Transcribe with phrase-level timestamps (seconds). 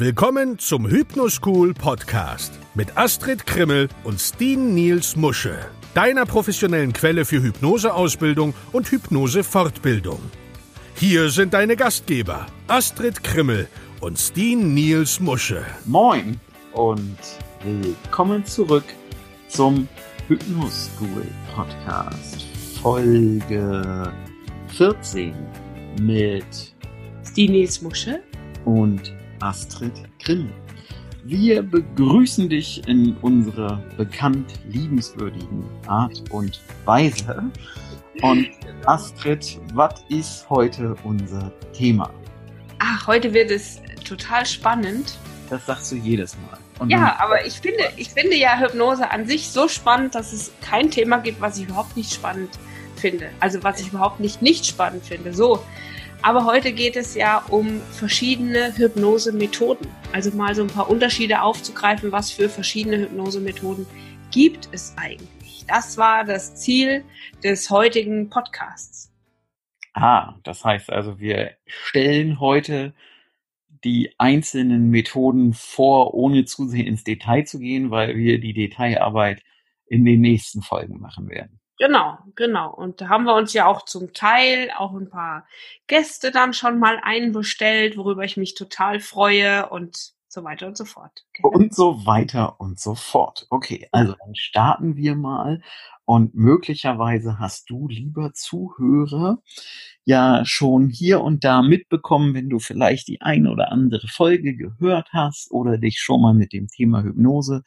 [0.00, 5.58] Willkommen zum Hypnoschool Podcast mit Astrid Krimmel und Steen Niels Musche,
[5.92, 10.20] deiner professionellen Quelle für Hypnoseausbildung und Hypnosefortbildung.
[10.94, 13.66] Hier sind deine Gastgeber Astrid Krimmel
[14.00, 15.66] und Steen Niels Musche.
[15.84, 16.38] Moin
[16.74, 17.18] und
[17.64, 18.84] willkommen zurück
[19.48, 19.88] zum
[20.28, 22.46] Hypnoschool Podcast
[22.80, 24.12] Folge
[24.68, 25.34] 14
[26.00, 26.72] mit
[27.24, 28.22] Steen Niels Musche
[28.64, 29.92] und Astrid
[30.22, 30.50] Grimm.
[31.24, 37.50] Wir begrüßen dich in unserer bekannt liebenswürdigen Art und Weise.
[38.22, 38.48] Und
[38.86, 42.10] Astrid, was ist heute unser Thema?
[42.78, 45.18] Ach, heute wird es total spannend.
[45.50, 46.58] Das sagst du jedes Mal.
[46.78, 50.52] Und ja, aber ich finde, ich finde ja Hypnose an sich so spannend, dass es
[50.60, 52.50] kein Thema gibt, was ich überhaupt nicht spannend
[52.96, 53.30] finde.
[53.40, 55.32] Also was ich überhaupt nicht nicht spannend finde.
[55.32, 55.62] So,
[56.22, 59.86] aber heute geht es ja um verschiedene Hypnosemethoden.
[60.12, 63.86] Also mal so ein paar Unterschiede aufzugreifen, was für verschiedene Hypnosemethoden
[64.30, 65.64] gibt es eigentlich.
[65.66, 67.04] Das war das Ziel
[67.42, 69.12] des heutigen Podcasts.
[69.94, 72.94] Ah, das heißt also, wir stellen heute
[73.84, 79.42] die einzelnen Methoden vor, ohne zu sehr ins Detail zu gehen, weil wir die Detailarbeit
[79.86, 81.60] in den nächsten Folgen machen werden.
[81.78, 82.74] Genau, genau.
[82.74, 85.46] Und da haben wir uns ja auch zum Teil auch ein paar
[85.86, 90.84] Gäste dann schon mal einbestellt, worüber ich mich total freue und so weiter und so
[90.84, 91.24] fort.
[91.32, 91.48] Genau.
[91.50, 93.46] Und so weiter und so fort.
[93.48, 95.62] Okay, also dann starten wir mal.
[96.04, 99.42] Und möglicherweise hast du, lieber Zuhörer,
[100.04, 105.10] ja schon hier und da mitbekommen, wenn du vielleicht die eine oder andere Folge gehört
[105.12, 107.62] hast oder dich schon mal mit dem Thema Hypnose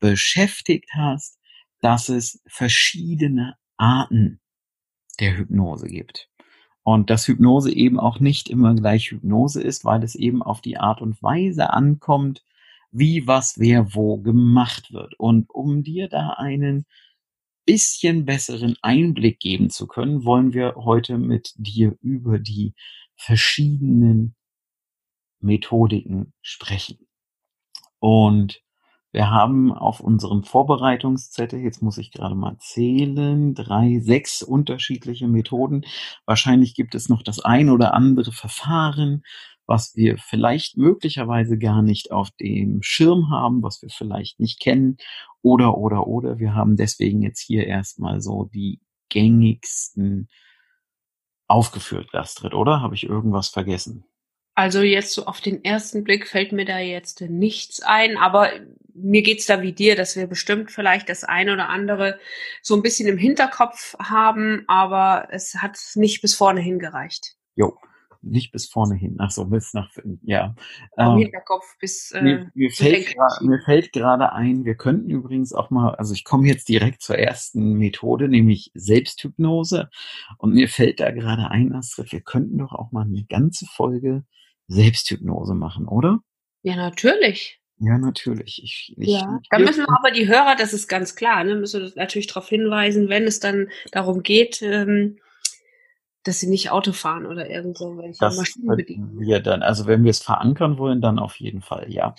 [0.00, 1.37] beschäftigt hast
[1.80, 4.40] dass es verschiedene Arten
[5.20, 6.28] der Hypnose gibt.
[6.82, 10.78] Und dass Hypnose eben auch nicht immer gleich Hypnose ist, weil es eben auf die
[10.78, 12.44] Art und Weise ankommt,
[12.90, 15.14] wie was wer wo gemacht wird.
[15.18, 16.86] Und um dir da einen
[17.66, 22.74] bisschen besseren Einblick geben zu können, wollen wir heute mit dir über die
[23.16, 24.34] verschiedenen
[25.40, 27.06] Methodiken sprechen.
[27.98, 28.62] Und
[29.12, 35.84] wir haben auf unserem Vorbereitungszettel, jetzt muss ich gerade mal zählen, drei, sechs unterschiedliche Methoden.
[36.26, 39.22] Wahrscheinlich gibt es noch das ein oder andere Verfahren,
[39.66, 44.96] was wir vielleicht möglicherweise gar nicht auf dem Schirm haben, was wir vielleicht nicht kennen
[45.42, 46.38] oder, oder, oder.
[46.38, 48.80] Wir haben deswegen jetzt hier erstmal so die
[49.10, 50.28] gängigsten
[51.46, 52.80] aufgeführt, Gastrit, oder?
[52.82, 54.04] Habe ich irgendwas vergessen?
[54.54, 58.50] Also jetzt so auf den ersten Blick fällt mir da jetzt nichts ein, aber
[59.00, 62.18] mir geht's da wie dir, dass wir bestimmt vielleicht das eine oder andere
[62.62, 67.34] so ein bisschen im Hinterkopf haben, aber es hat nicht bis vorne hingereicht.
[67.54, 67.76] Jo,
[68.22, 69.16] nicht bis vorne hin.
[69.18, 69.90] Ach so, bis nach,
[70.22, 70.54] ja.
[70.94, 72.10] Vom ähm, Hinterkopf bis.
[72.12, 76.24] Äh, mir, mir, fällt mir fällt gerade ein, wir könnten übrigens auch mal, also ich
[76.24, 79.88] komme jetzt direkt zur ersten Methode, nämlich Selbsthypnose.
[80.38, 84.24] Und mir fällt da gerade ein, Astrid, wir könnten doch auch mal eine ganze Folge
[84.66, 86.20] Selbsthypnose machen, oder?
[86.62, 87.60] Ja, natürlich.
[87.80, 88.62] Ja, natürlich.
[88.62, 91.82] Ich, ich, ja, da müssen wir aber die Hörer, das ist ganz klar, ne, müssen
[91.82, 95.18] wir natürlich darauf hinweisen, wenn es dann darum geht, ähm,
[96.24, 99.20] dass sie nicht Auto fahren oder irgend so welche das Maschinen bedienen.
[99.20, 102.14] Wir dann, also wenn wir es verankern wollen, dann auf jeden Fall, ja.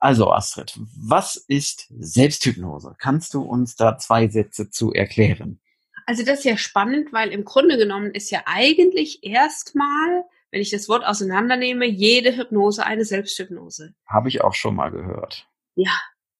[0.00, 2.96] Also Astrid, was ist Selbsthypnose?
[2.98, 5.60] Kannst du uns da zwei Sätze zu erklären?
[6.06, 10.70] Also das ist ja spannend, weil im Grunde genommen ist ja eigentlich erstmal wenn ich
[10.70, 13.94] das Wort auseinandernehme, jede Hypnose eine Selbsthypnose.
[14.06, 15.48] Habe ich auch schon mal gehört.
[15.74, 15.92] Ja.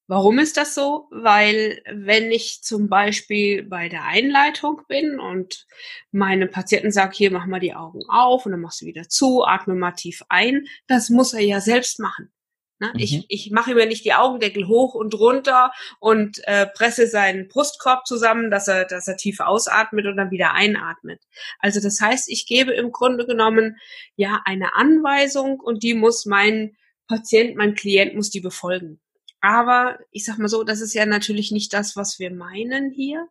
[0.07, 1.07] Warum ist das so?
[1.09, 5.65] Weil wenn ich zum Beispiel bei der Einleitung bin und
[6.11, 9.45] meine Patienten sagt, hier mach mal die Augen auf und dann machst du wieder zu,
[9.45, 12.29] atme mal tief ein, das muss er ja selbst machen.
[12.81, 12.91] Ne?
[12.93, 12.99] Mhm.
[12.99, 18.07] Ich, ich mache mir nicht die Augendeckel hoch und runter und äh, presse seinen Brustkorb
[18.07, 21.21] zusammen, dass er, dass er tief ausatmet und dann wieder einatmet.
[21.59, 23.77] Also das heißt, ich gebe im Grunde genommen
[24.15, 26.75] ja eine Anweisung und die muss mein
[27.07, 28.99] Patient, mein Klient muss die befolgen.
[29.41, 33.27] Aber ich sag mal so, das ist ja natürlich nicht das, was wir meinen hier,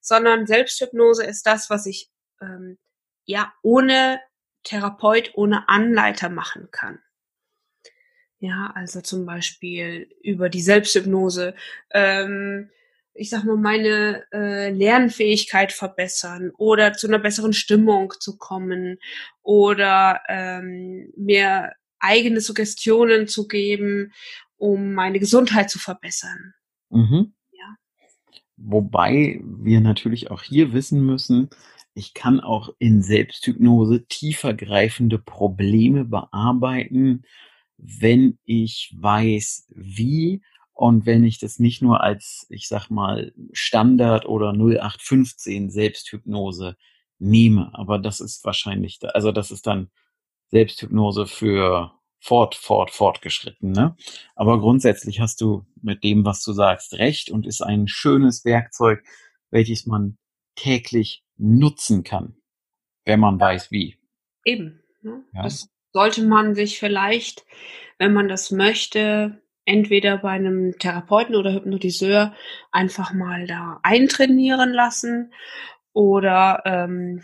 [0.00, 2.78] sondern Selbsthypnose ist das, was ich ähm,
[3.26, 4.20] ja ohne
[4.62, 7.00] Therapeut, ohne Anleiter machen kann.
[8.44, 11.54] Ja, also zum Beispiel über die Selbsthypnose.
[11.90, 12.68] Ähm,
[13.14, 18.98] ich sag mal, meine äh, Lernfähigkeit verbessern oder zu einer besseren Stimmung zu kommen
[19.40, 24.12] oder ähm, mir eigene Suggestionen zu geben,
[24.58, 26.52] um meine Gesundheit zu verbessern.
[26.90, 27.32] Mhm.
[27.50, 27.76] Ja.
[28.58, 31.48] Wobei wir natürlich auch hier wissen müssen,
[31.94, 37.24] ich kann auch in Selbsthypnose tiefergreifende Probleme bearbeiten,
[37.76, 40.42] wenn ich weiß, wie
[40.72, 46.76] und wenn ich das nicht nur als, ich sag mal, Standard oder 0815 Selbsthypnose
[47.18, 47.70] nehme.
[47.74, 49.90] Aber das ist wahrscheinlich, also das ist dann
[50.48, 53.72] Selbsthypnose für fort, fort, fortgeschritten.
[53.72, 53.96] Ne?
[54.34, 59.04] Aber grundsätzlich hast du mit dem, was du sagst, recht und ist ein schönes Werkzeug,
[59.50, 60.18] welches man
[60.56, 62.36] täglich nutzen kann,
[63.04, 63.98] wenn man weiß wie.
[64.44, 64.80] Eben.
[65.02, 65.24] Ne?
[65.34, 65.42] Ja.
[65.42, 67.46] Das sollte man sich vielleicht,
[67.98, 72.34] wenn man das möchte, entweder bei einem Therapeuten oder Hypnotiseur
[72.72, 75.32] einfach mal da eintrainieren lassen
[75.92, 77.22] oder ähm,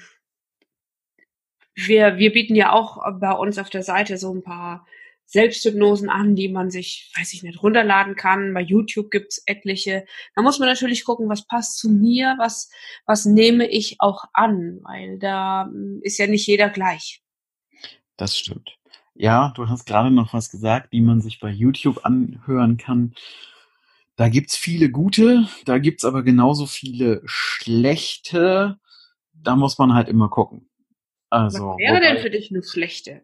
[1.75, 4.87] wir, wir bieten ja auch bei uns auf der Seite so ein paar
[5.26, 8.52] Selbsthypnosen an, die man sich, weiß ich nicht, runterladen kann.
[8.52, 10.05] Bei YouTube gibt's etliche.
[10.34, 12.70] Da muss man natürlich gucken, was passt zu mir, was,
[13.06, 17.23] was nehme ich auch an, weil da hm, ist ja nicht jeder gleich.
[18.20, 18.76] Das stimmt.
[19.14, 23.14] Ja, du hast gerade noch was gesagt, die man sich bei YouTube anhören kann.
[24.17, 28.78] Da gibt's viele gute, da gibt's aber genauso viele schlechte.
[29.32, 30.69] Da muss man halt immer gucken.
[31.31, 33.22] Also, was wäre wobei, denn für dich eine schlechte?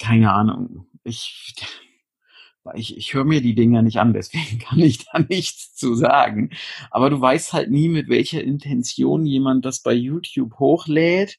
[0.00, 0.86] Keine Ahnung.
[1.04, 1.54] Ich,
[2.74, 6.52] ich, ich höre mir die Dinger nicht an, deswegen kann ich da nichts zu sagen.
[6.90, 11.38] Aber du weißt halt nie, mit welcher Intention jemand das bei YouTube hochlädt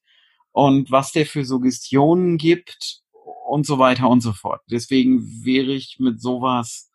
[0.58, 3.04] und was der für Suggestionen gibt
[3.48, 4.64] und so weiter und so fort.
[4.72, 6.92] Deswegen wäre ich mit sowas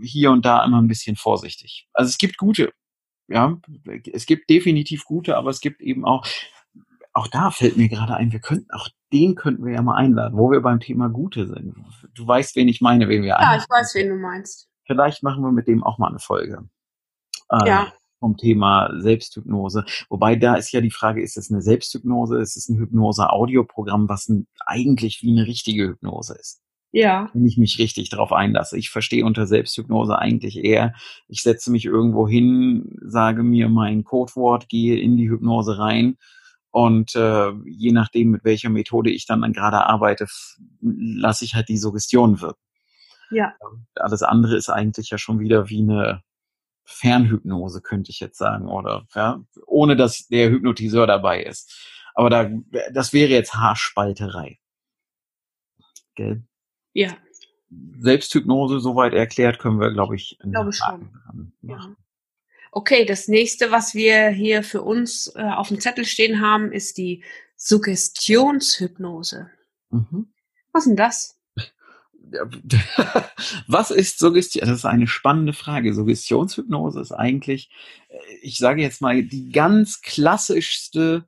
[0.00, 1.88] hier und da immer ein bisschen vorsichtig.
[1.92, 2.72] Also es gibt gute,
[3.26, 3.58] ja,
[4.12, 6.24] es gibt definitiv gute, aber es gibt eben auch,
[7.12, 10.38] auch da fällt mir gerade ein, wir könnten, auch den könnten wir ja mal einladen,
[10.38, 11.74] wo wir beim Thema Gute sind.
[12.14, 13.64] Du weißt, wen ich meine, wen wir Ja, einladen.
[13.64, 14.68] ich weiß, wen du meinst.
[14.86, 16.68] Vielleicht machen wir mit dem auch mal eine Folge.
[17.48, 17.92] Äh, ja.
[18.22, 19.84] Vom Thema Selbsthypnose.
[20.08, 24.28] Wobei da ist ja die Frage, ist es eine Selbsthypnose, ist es ein Hypnose-Audioprogramm, was
[24.28, 26.62] ein, eigentlich wie eine richtige Hypnose ist?
[26.92, 27.28] Ja.
[27.32, 28.78] Wenn ich mich richtig darauf einlasse.
[28.78, 30.94] Ich verstehe unter Selbsthypnose eigentlich eher,
[31.26, 36.16] ich setze mich irgendwo hin, sage mir mein Codewort, gehe in die Hypnose rein
[36.70, 40.28] und äh, je nachdem, mit welcher Methode ich dann, dann gerade arbeite,
[40.80, 42.62] lasse ich halt die Suggestion wirken.
[43.32, 43.54] Ja.
[43.96, 46.22] Alles andere ist eigentlich ja schon wieder wie eine
[46.84, 51.88] Fernhypnose, könnte ich jetzt sagen, oder ja, ohne dass der Hypnotiseur dabei ist.
[52.14, 52.50] Aber da,
[52.92, 54.58] das wäre jetzt Haarspalterei.
[56.14, 56.42] Gell?
[56.92, 57.16] Ja.
[58.00, 61.10] Selbsthypnose soweit erklärt, können wir, glaube ich, glaube schon.
[61.62, 61.96] Ja.
[62.70, 66.98] Okay, das nächste, was wir hier für uns äh, auf dem Zettel stehen haben, ist
[66.98, 67.24] die
[67.56, 69.50] Suggestionshypnose.
[69.90, 70.32] Mhm.
[70.72, 71.38] Was ist denn das?
[73.66, 74.66] Was ist Suggestion?
[74.66, 75.94] Das ist eine spannende Frage.
[75.94, 77.70] Suggestionshypnose ist eigentlich,
[78.08, 81.26] äh, ich sage jetzt mal, die ganz klassischste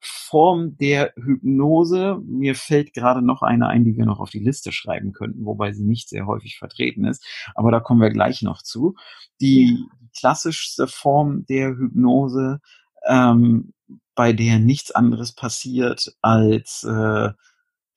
[0.00, 2.20] Form der Hypnose.
[2.24, 5.72] Mir fällt gerade noch eine ein, die wir noch auf die Liste schreiben könnten, wobei
[5.72, 7.24] sie nicht sehr häufig vertreten ist.
[7.54, 8.94] Aber da kommen wir gleich noch zu.
[9.40, 9.78] Die
[10.18, 12.60] klassischste Form der Hypnose,
[13.06, 13.72] ähm,
[14.14, 17.30] bei der nichts anderes passiert als äh,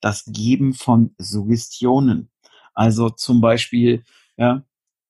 [0.00, 2.29] das Geben von Suggestionen.
[2.80, 4.04] Also zum Beispiel,
[4.38, 4.64] ja,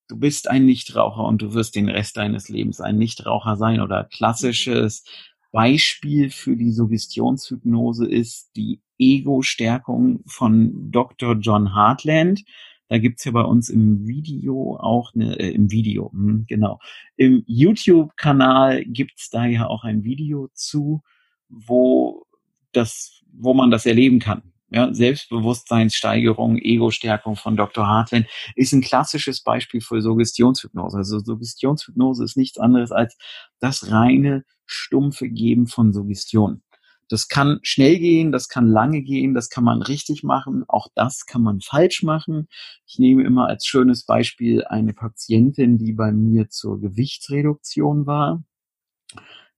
[0.09, 4.03] du bist ein Nichtraucher und du wirst den Rest deines Lebens ein Nichtraucher sein oder
[4.03, 5.05] klassisches
[5.53, 11.37] Beispiel für die Suggestionshypnose ist die Ego-Stärkung von Dr.
[11.37, 12.43] John Hartland.
[12.89, 16.81] Da gibt's ja bei uns im Video auch eine, äh, im Video, hm, genau.
[17.17, 21.03] Im YouTube-Kanal gibt's da ja auch ein Video zu,
[21.49, 22.27] wo
[22.73, 24.43] das, wo man das erleben kann.
[24.73, 27.89] Ja, Selbstbewusstseinssteigerung, Ego-Stärkung von Dr.
[27.89, 30.97] Hartland ist ein klassisches Beispiel für Suggestionshypnose.
[30.97, 33.17] Also Suggestionshypnose ist nichts anderes als
[33.59, 36.63] das reine stumpfe Geben von Suggestion.
[37.09, 41.27] Das kann schnell gehen, das kann lange gehen, das kann man richtig machen, auch das
[41.27, 42.47] kann man falsch machen.
[42.87, 48.45] Ich nehme immer als schönes Beispiel eine Patientin, die bei mir zur Gewichtsreduktion war.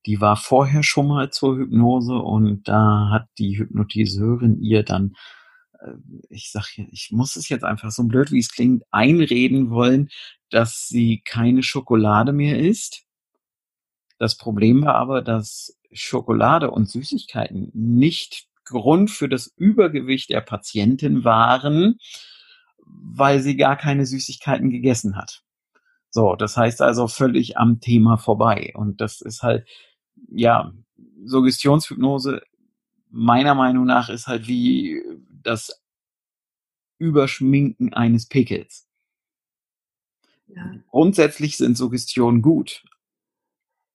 [0.07, 5.15] Die war vorher schon mal zur Hypnose und da hat die Hypnotiseurin ihr dann
[5.81, 5.93] äh,
[6.29, 10.09] ich sag hier, ich muss es jetzt einfach so blöd wie es klingt, einreden wollen,
[10.51, 13.07] dass sie keine Schokolade mehr isst
[14.23, 21.25] das Problem war aber, dass Schokolade und Süßigkeiten nicht Grund für das Übergewicht der Patientin
[21.25, 21.99] waren,
[22.87, 25.43] weil sie gar keine Süßigkeiten gegessen hat.
[26.09, 28.71] So, das heißt also völlig am Thema vorbei.
[28.77, 29.67] Und das ist halt,
[30.35, 30.73] ja,
[31.25, 32.43] Suggestionshypnose
[33.11, 35.03] meiner Meinung nach ist halt wie
[35.43, 35.83] das
[36.99, 38.89] Überschminken eines Pickels.
[40.47, 40.75] Ja.
[40.89, 42.85] Grundsätzlich sind Suggestionen gut,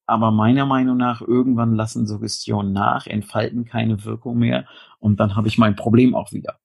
[0.05, 4.67] aber meiner Meinung nach, irgendwann lassen Suggestionen nach, entfalten keine Wirkung mehr
[4.99, 6.59] und dann habe ich mein Problem auch wieder.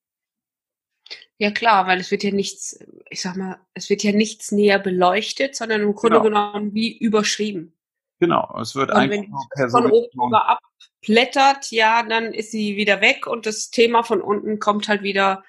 [1.39, 2.79] Ja klar, weil es wird ja nichts,
[3.11, 6.51] ich sag mal, es wird ja nichts näher beleuchtet, sondern im Grunde Genau.
[6.53, 7.75] genommen wie überschrieben.
[8.23, 12.77] Genau, es wird Und einfach wenn die von oben über abblättert, ja, dann ist sie
[12.77, 15.43] wieder weg und das Thema von unten kommt halt wieder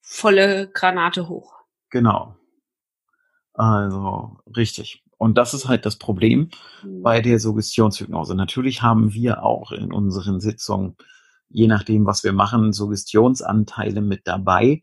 [0.00, 1.52] volle Granate hoch.
[1.90, 2.34] Genau.
[3.52, 5.02] Also, richtig.
[5.18, 6.48] Und das ist halt das Problem
[6.80, 7.02] Hm.
[7.02, 8.34] bei der Suggestionshypnose.
[8.34, 10.96] Natürlich haben wir auch in unseren Sitzungen,
[11.50, 14.82] je nachdem, was wir machen, Suggestionsanteile mit dabei.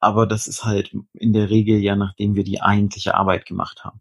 [0.00, 4.00] Aber das ist halt in der Regel ja, nachdem wir die eigentliche Arbeit gemacht haben.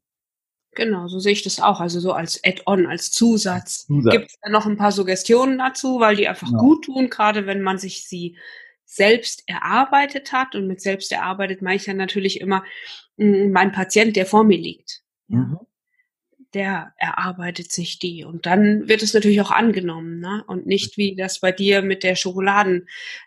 [0.76, 1.80] Genau, so sehe ich das auch.
[1.80, 3.86] Also so als Add-on, als Zusatz.
[3.88, 4.12] Zusatz.
[4.14, 6.58] Gibt es noch ein paar Suggestionen dazu, weil die einfach Ja.
[6.58, 8.38] gut tun, gerade wenn man sich sie
[8.86, 10.54] selbst erarbeitet hat.
[10.56, 12.64] Und mit selbst erarbeitet meine ich dann natürlich immer
[13.18, 15.02] mh, mein Patient, der vor mir liegt.
[15.30, 15.38] Ja.
[15.40, 15.58] Mhm.
[16.56, 18.24] Der erarbeitet sich die.
[18.24, 20.44] Und dann wird es natürlich auch angenommen, ne?
[20.48, 22.86] Und nicht wie das bei dir mit der Schokoladenfrau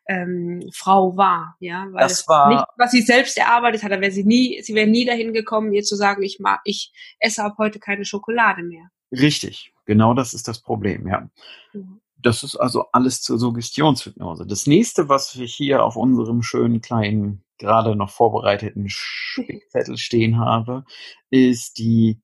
[0.08, 1.86] ähm, Frau war, ja.
[1.92, 4.86] Weil Das war- nicht, was sie selbst erarbeitet hat, da wäre sie nie, sie wäre
[4.88, 8.88] nie dahin gekommen, ihr zu sagen, ich mag, ich esse ab heute keine Schokolade mehr.
[9.12, 9.72] Richtig.
[9.84, 11.28] Genau das ist das Problem, ja.
[11.74, 12.00] Mhm.
[12.20, 14.46] Das ist also alles zur Suggestionshypnose.
[14.46, 20.84] Das nächste, was ich hier auf unserem schönen kleinen, gerade noch vorbereiteten Spickzettel stehen habe,
[21.30, 22.20] ist die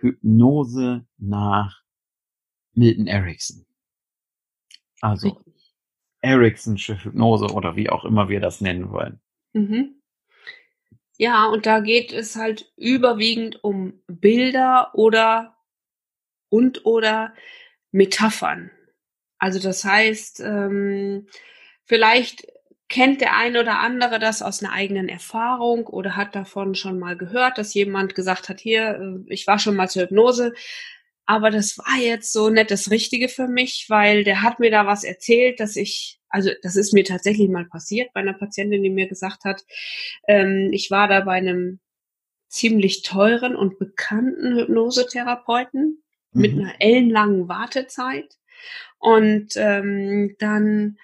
[0.00, 1.82] Hypnose nach
[2.72, 3.66] Milton Erickson.
[5.00, 5.74] Also Richtig.
[6.20, 9.20] Ericksonsche Hypnose oder wie auch immer wir das nennen wollen.
[9.52, 10.00] Mhm.
[11.16, 15.56] Ja, und da geht es halt überwiegend um Bilder oder
[16.48, 17.34] und oder
[17.90, 18.70] Metaphern.
[19.38, 21.26] Also das heißt, ähm,
[21.84, 22.46] vielleicht
[22.88, 27.16] kennt der eine oder andere das aus einer eigenen Erfahrung oder hat davon schon mal
[27.16, 30.54] gehört, dass jemand gesagt hat, hier, äh, ich war schon mal zur Hypnose,
[31.26, 34.86] aber das war jetzt so nicht das Richtige für mich, weil der hat mir da
[34.86, 38.90] was erzählt, dass ich, also das ist mir tatsächlich mal passiert bei einer Patientin, die
[38.90, 39.64] mir gesagt hat,
[40.26, 41.80] ähm, ich war da bei einem
[42.48, 46.02] ziemlich teuren und bekannten Hypnosetherapeuten
[46.32, 46.60] mit Mhm.
[46.60, 48.36] einer ellenlangen Wartezeit.
[48.98, 50.98] Und ähm, dann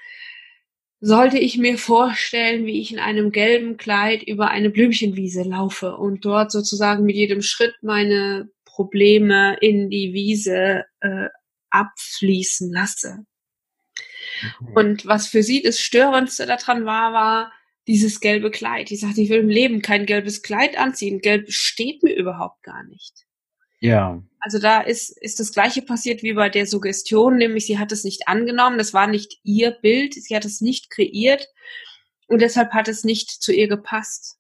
[1.05, 6.25] sollte ich mir vorstellen, wie ich in einem gelben Kleid über eine Blümchenwiese laufe und
[6.25, 11.29] dort sozusagen mit jedem Schritt meine Probleme in die Wiese äh,
[11.69, 13.27] abfließen lasse.
[14.63, 14.73] Okay.
[14.75, 17.53] Und was für sie das Störendste daran war, war
[17.87, 18.89] dieses gelbe Kleid.
[18.89, 21.21] Die sagte, ich will im Leben kein gelbes Kleid anziehen.
[21.21, 23.27] Gelb steht mir überhaupt gar nicht.
[23.81, 27.93] ja, Also da ist, ist das Gleiche passiert wie bei der Suggestion, nämlich sie hat
[27.93, 31.49] es nicht angenommen, das war nicht ihr Bild, sie hat es nicht kreiert
[32.27, 34.37] und deshalb hat es nicht zu ihr gepasst.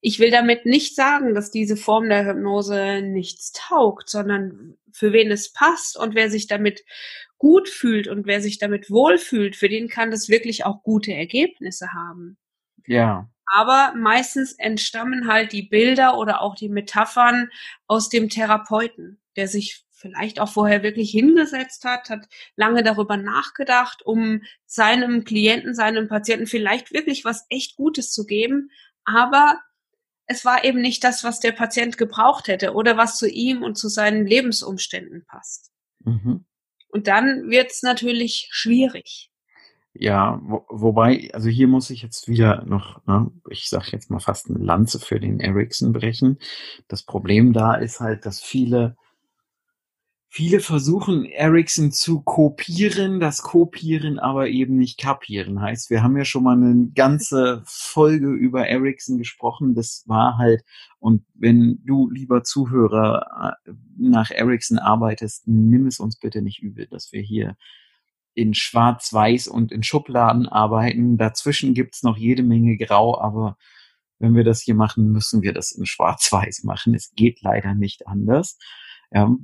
[0.00, 5.30] Ich will damit nicht sagen, dass diese Form der Hypnose nichts taugt, sondern für wen
[5.30, 6.84] es passt und wer sich damit
[7.38, 11.92] gut fühlt und wer sich damit wohlfühlt, für den kann das wirklich auch gute Ergebnisse
[11.92, 12.38] haben.
[12.86, 17.50] ja, Aber meistens entstammen halt die Bilder oder auch die Metaphern
[17.88, 24.02] aus dem Therapeuten, der sich vielleicht auch vorher wirklich hingesetzt hat, hat lange darüber nachgedacht,
[24.02, 28.70] um seinem Klienten, seinem Patienten vielleicht wirklich was echt Gutes zu geben.
[29.04, 29.60] Aber
[30.26, 33.76] es war eben nicht das, was der Patient gebraucht hätte oder was zu ihm und
[33.76, 35.72] zu seinen Lebensumständen passt.
[36.04, 36.44] mhm.
[36.92, 39.29] Und dann wird's natürlich schwierig.
[40.02, 44.18] Ja, wo, wobei, also hier muss ich jetzt wieder noch, ne, ich sag jetzt mal
[44.18, 46.38] fast eine Lanze für den Ericsson brechen.
[46.88, 48.96] Das Problem da ist halt, dass viele,
[50.30, 55.60] viele versuchen, Ericsson zu kopieren, das Kopieren aber eben nicht kapieren.
[55.60, 59.74] Heißt, wir haben ja schon mal eine ganze Folge über Ericsson gesprochen.
[59.74, 60.62] Das war halt,
[60.98, 66.86] und wenn du, lieber Zuhörer, äh, nach Ericsson arbeitest, nimm es uns bitte nicht übel,
[66.86, 67.54] dass wir hier
[68.34, 71.18] in Schwarz-Weiß und in Schubladen arbeiten.
[71.18, 73.56] Dazwischen gibt's noch jede Menge Grau, aber
[74.18, 76.94] wenn wir das hier machen, müssen wir das in Schwarz-Weiß machen.
[76.94, 78.58] Es geht leider nicht anders.
[79.10, 79.34] Ja,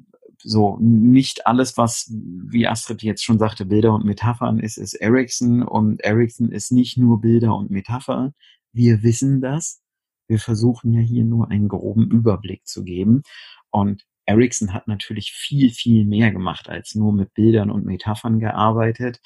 [0.43, 5.63] so nicht alles, was, wie Astrid jetzt schon sagte, Bilder und Metaphern ist, ist Ericsson
[5.63, 8.35] und Ericsson ist nicht nur Bilder und Metaphern.
[8.73, 9.81] Wir wissen das.
[10.29, 13.23] Wir versuchen ja hier nur einen groben Überblick zu geben.
[13.71, 19.21] Und Ericsson hat natürlich viel, viel mehr gemacht, als nur mit Bildern und Metaphern gearbeitet.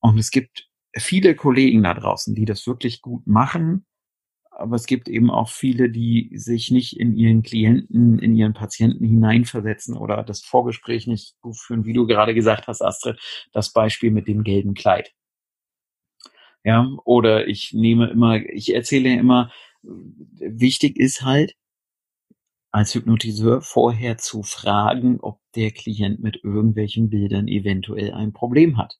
[0.00, 3.84] Und es gibt viele Kollegen da draußen, die das wirklich gut machen.
[4.50, 9.04] Aber es gibt eben auch viele, die sich nicht in ihren Klienten, in ihren Patienten
[9.04, 13.18] hineinversetzen oder das Vorgespräch nicht gut führen, wie du gerade gesagt hast, Astrid,
[13.52, 15.14] das Beispiel mit dem gelben Kleid.
[16.64, 19.50] Ja, oder ich nehme immer, ich erzähle immer,
[19.82, 21.56] wichtig ist halt,
[22.72, 28.98] als Hypnotiseur vorher zu fragen, ob der Klient mit irgendwelchen Bildern eventuell ein Problem hat.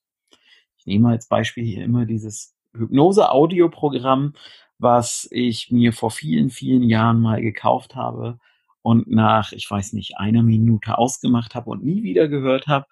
[0.77, 4.33] Ich nehme als Beispiel hier immer dieses Hypnose-Audioprogramm,
[4.77, 8.39] was ich mir vor vielen, vielen Jahren mal gekauft habe
[8.83, 12.85] und nach, ich weiß nicht, einer Minute ausgemacht habe und nie wieder gehört habe,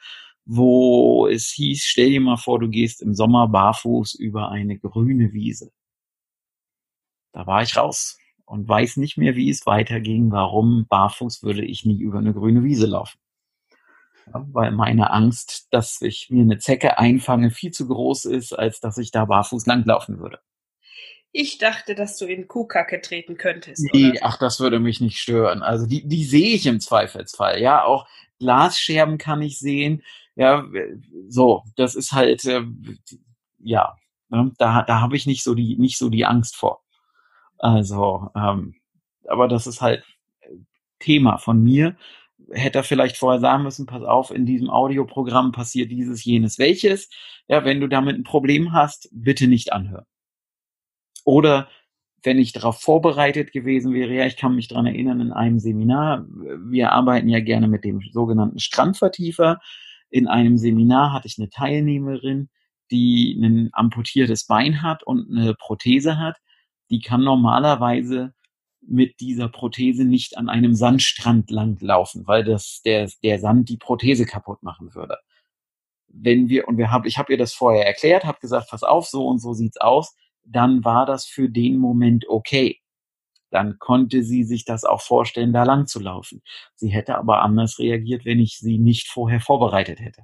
[0.46, 5.34] wo es hieß, stell dir mal vor, du gehst im Sommer barfuß über eine grüne
[5.34, 5.72] Wiese.
[7.34, 8.21] Da war ich raus
[8.52, 10.30] und weiß nicht mehr, wie es weiterging.
[10.32, 13.18] Warum barfuß würde ich nie über eine grüne Wiese laufen?
[14.28, 18.82] Ja, weil meine Angst, dass ich mir eine Zecke einfange, viel zu groß ist, als
[18.82, 20.40] dass ich da barfuß langlaufen würde.
[21.32, 23.88] Ich dachte, dass du in Kuhkacke treten könntest.
[23.94, 25.64] Nee, ach, das würde mich nicht stören.
[25.64, 27.62] Also die, die sehe ich im Zweifelsfall.
[27.62, 28.06] Ja, auch
[28.40, 30.04] Glasscherben kann ich sehen.
[30.36, 30.66] Ja,
[31.30, 32.64] so, das ist halt, äh,
[33.60, 33.96] ja,
[34.28, 36.84] ne, da, da habe ich nicht so die, nicht so die Angst vor.
[37.62, 38.76] Also, ähm,
[39.28, 40.04] aber das ist halt
[41.00, 41.96] Thema von mir.
[42.52, 47.10] Hätte er vielleicht vorher sagen müssen, pass auf, in diesem Audioprogramm passiert dieses, jenes, welches.
[47.48, 50.06] Ja, wenn du damit ein Problem hast, bitte nicht anhören.
[51.24, 51.70] Oder
[52.24, 56.26] wenn ich darauf vorbereitet gewesen wäre, ja, ich kann mich dran erinnern, in einem Seminar,
[56.28, 59.60] wir arbeiten ja gerne mit dem sogenannten Strandvertiefer.
[60.10, 62.50] In einem Seminar hatte ich eine Teilnehmerin,
[62.90, 66.38] die ein amputiertes Bein hat und eine Prothese hat.
[66.92, 68.34] Die kann normalerweise
[68.82, 74.26] mit dieser Prothese nicht an einem Sandstrand langlaufen, weil das der, der Sand die Prothese
[74.26, 75.18] kaputt machen würde.
[76.08, 79.08] Wenn wir, und wir haben, ich habe ihr das vorher erklärt, habe gesagt, pass auf,
[79.08, 82.80] so und so sieht's aus dann war das für den Moment okay.
[83.50, 86.42] Dann konnte sie sich das auch vorstellen, da lang zu laufen.
[86.76, 90.24] Sie hätte aber anders reagiert, wenn ich sie nicht vorher vorbereitet hätte.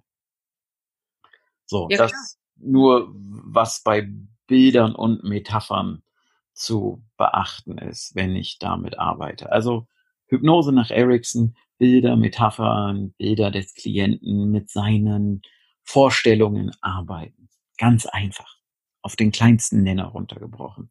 [1.65, 2.23] So, ja, das klar.
[2.55, 4.09] nur was bei
[4.47, 6.03] Bildern und Metaphern
[6.57, 9.51] zu beachten ist, wenn ich damit arbeite.
[9.51, 9.87] Also
[10.27, 15.41] Hypnose nach Erickson, Bilder, Metaphern, Bilder des Klienten mit seinen
[15.83, 17.49] Vorstellungen arbeiten.
[17.77, 18.57] Ganz einfach
[19.01, 20.89] auf den kleinsten Nenner runtergebrochen.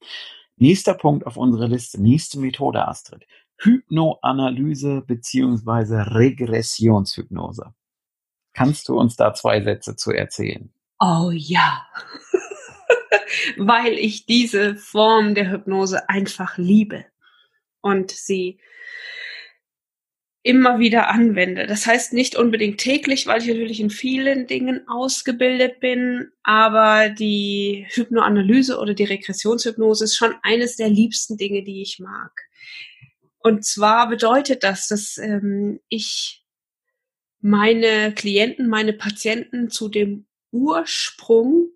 [0.56, 3.26] Nächster Punkt auf unserer Liste, nächste Methode, Astrid.
[3.58, 7.74] Hypnoanalyse beziehungsweise Regressionshypnose.
[8.54, 10.72] Kannst du uns da zwei Sätze zu erzählen?
[10.98, 11.86] Oh ja,
[13.56, 17.04] weil ich diese Form der Hypnose einfach liebe
[17.80, 18.58] und sie
[20.46, 21.66] immer wieder anwende.
[21.66, 27.84] Das heißt nicht unbedingt täglich, weil ich natürlich in vielen Dingen ausgebildet bin, aber die
[27.90, 32.30] Hypnoanalyse oder die Regressionshypnose ist schon eines der liebsten Dinge, die ich mag.
[33.40, 36.44] Und zwar bedeutet das, dass ähm, ich
[37.40, 41.70] meine Klienten, meine Patienten zu dem Ursprung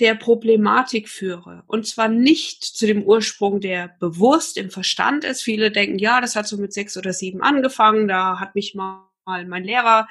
[0.00, 1.62] der Problematik führe.
[1.66, 5.42] Und zwar nicht zu dem Ursprung, der bewusst im Verstand ist.
[5.42, 9.08] Viele denken, ja, das hat so mit sechs oder sieben angefangen, da hat mich mal
[9.24, 10.06] mein Lehrer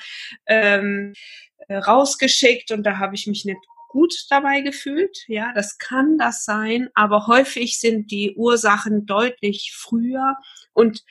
[0.47, 1.13] ähm,
[1.67, 5.23] äh, rausgeschickt und da habe ich mich nicht gut dabei gefühlt.
[5.27, 10.35] Ja, das kann das sein, aber häufig sind die Ursachen deutlich früher
[10.73, 11.03] und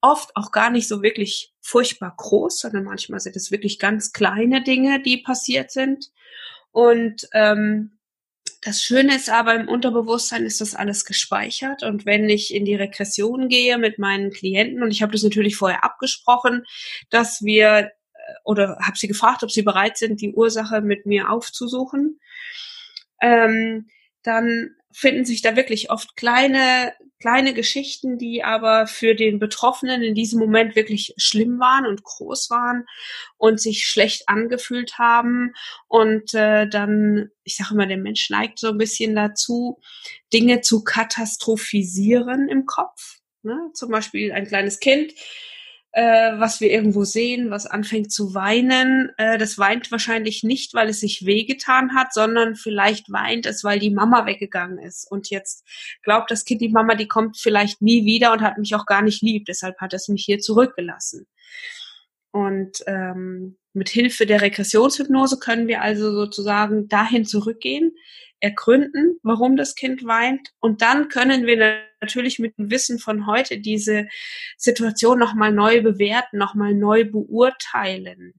[0.00, 4.62] oft auch gar nicht so wirklich furchtbar groß, sondern manchmal sind es wirklich ganz kleine
[4.62, 6.12] Dinge, die passiert sind.
[6.70, 7.97] Und ähm,
[8.68, 11.82] das Schöne ist aber, im Unterbewusstsein ist das alles gespeichert.
[11.82, 15.56] Und wenn ich in die Regression gehe mit meinen Klienten, und ich habe das natürlich
[15.56, 16.64] vorher abgesprochen,
[17.08, 17.90] dass wir, äh,
[18.44, 22.20] oder habe sie gefragt, ob sie bereit sind, die Ursache mit mir aufzusuchen,
[23.22, 23.88] ähm,
[24.22, 30.14] dann finden sich da wirklich oft kleine, kleine Geschichten, die aber für den Betroffenen in
[30.14, 32.86] diesem Moment wirklich schlimm waren und groß waren
[33.36, 35.54] und sich schlecht angefühlt haben.
[35.86, 39.80] Und äh, dann, ich sage immer, der Mensch neigt so ein bisschen dazu,
[40.32, 43.18] Dinge zu katastrophisieren im Kopf.
[43.42, 43.70] Ne?
[43.74, 45.12] Zum Beispiel ein kleines Kind
[45.92, 49.10] äh, was wir irgendwo sehen, was anfängt zu weinen.
[49.16, 53.78] Äh, das weint wahrscheinlich nicht, weil es sich wehgetan hat, sondern vielleicht weint es, weil
[53.78, 55.10] die Mama weggegangen ist.
[55.10, 55.66] Und jetzt
[56.02, 59.02] glaubt das Kind, die Mama, die kommt vielleicht nie wieder und hat mich auch gar
[59.02, 59.46] nicht lieb.
[59.46, 61.26] Deshalb hat es mich hier zurückgelassen.
[62.30, 67.92] Und ähm, mit Hilfe der Regressionshypnose können wir also sozusagen dahin zurückgehen,
[68.40, 70.52] ergründen, warum das Kind weint.
[70.60, 74.08] Und dann können wir natürlich mit dem Wissen von heute diese
[74.56, 78.34] Situation nochmal neu bewerten, nochmal neu beurteilen,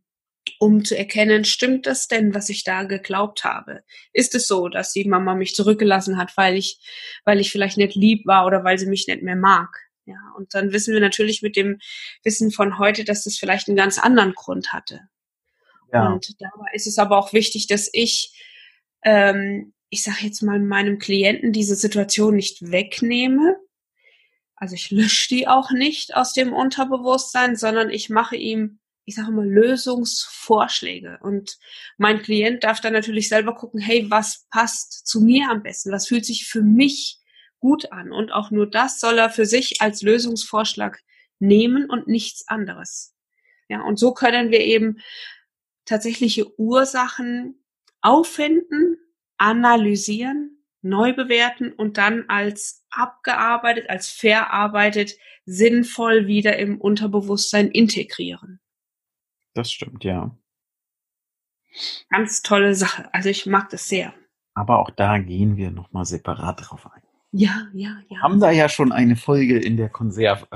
[0.59, 3.83] um zu erkennen, stimmt das denn, was ich da geglaubt habe?
[4.13, 6.79] Ist es so, dass die Mama mich zurückgelassen hat, weil ich,
[7.25, 9.69] weil ich vielleicht nicht lieb war oder weil sie mich nicht mehr mag?
[10.05, 11.79] Ja, und dann wissen wir natürlich mit dem
[12.23, 15.01] Wissen von heute, dass das vielleicht einen ganz anderen Grund hatte.
[15.91, 16.13] Ja.
[16.13, 18.33] Und dabei ist es aber auch wichtig, dass ich
[19.03, 23.57] ähm, ich sage jetzt mal, meinem Klienten diese Situation nicht wegnehme.
[24.55, 29.31] Also ich lösche die auch nicht aus dem Unterbewusstsein, sondern ich mache ihm, ich sage
[29.31, 31.19] mal, Lösungsvorschläge.
[31.21, 31.57] Und
[31.97, 35.91] mein Klient darf dann natürlich selber gucken, hey, was passt zu mir am besten?
[35.91, 37.17] Was fühlt sich für mich
[37.59, 38.11] gut an?
[38.11, 40.99] Und auch nur das soll er für sich als Lösungsvorschlag
[41.39, 43.15] nehmen und nichts anderes.
[43.69, 44.97] Ja, und so können wir eben
[45.89, 47.55] tatsächliche Ursachen
[48.01, 48.97] auffinden,
[49.37, 55.13] analysieren, neu bewerten und dann als abgearbeitet, als verarbeitet,
[55.45, 58.59] sinnvoll wieder im Unterbewusstsein integrieren.
[59.53, 60.37] Das stimmt, ja.
[62.09, 63.13] Ganz tolle Sache.
[63.13, 64.13] Also ich mag das sehr.
[64.53, 67.01] Aber auch da gehen wir nochmal separat drauf ein.
[67.31, 68.21] Ja, ja, ja.
[68.21, 70.47] Haben da ja schon eine Folge in der Konserve.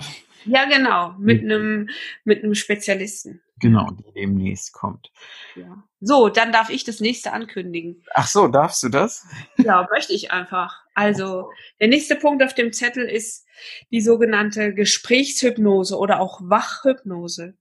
[0.46, 1.90] Ja, genau, mit einem
[2.24, 3.42] mit einem Spezialisten.
[3.60, 5.12] Genau, die demnächst kommt.
[5.56, 5.84] Ja.
[6.02, 8.04] So, dann darf ich das nächste ankündigen.
[8.14, 9.26] Ach so, darfst du das?
[9.58, 10.84] Ja, möchte ich einfach.
[10.96, 13.48] Also, der nächste Punkt auf dem Zettel ist
[13.92, 17.58] die sogenannte Gesprächshypnose oder auch Wachhypnose.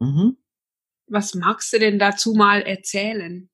[0.00, 0.36] Mhm.
[1.06, 3.48] Was magst du denn dazu mal erzählen?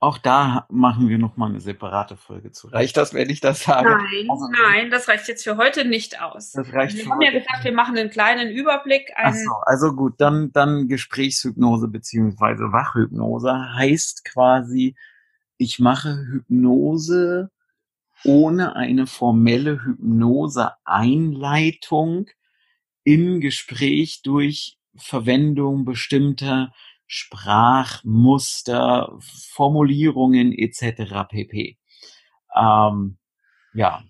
[0.00, 2.68] Auch da machen wir noch mal eine separate Folge zu.
[2.68, 3.88] Reicht das, wenn ich das sage?
[3.88, 6.50] Nein, also, nein, das reicht jetzt für heute nicht aus.
[6.52, 9.12] Das reicht wir haben ja gesagt, wir machen einen kleinen Überblick.
[9.16, 14.96] Ach so, also gut, dann, dann Gesprächshypnose beziehungsweise Wachhypnose heißt quasi,
[15.56, 17.50] ich mache Hypnose
[18.24, 22.26] ohne eine formelle Hypnose-Einleitung
[23.04, 26.72] im Gespräch durch Verwendung bestimmter
[27.14, 29.18] Sprachmuster,
[29.50, 31.28] Formulierungen etc.
[31.28, 31.76] pp.
[32.56, 33.18] Ähm,
[33.74, 34.02] ja,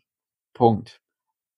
[0.54, 1.00] Punkt.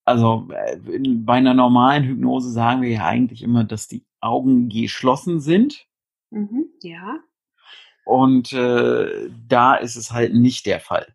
[0.07, 0.78] Also äh,
[1.18, 5.87] bei einer normalen Hypnose sagen wir ja eigentlich immer, dass die Augen geschlossen sind.
[6.30, 7.18] Mhm, ja.
[8.07, 11.14] Und äh, da ist es halt nicht der Fall.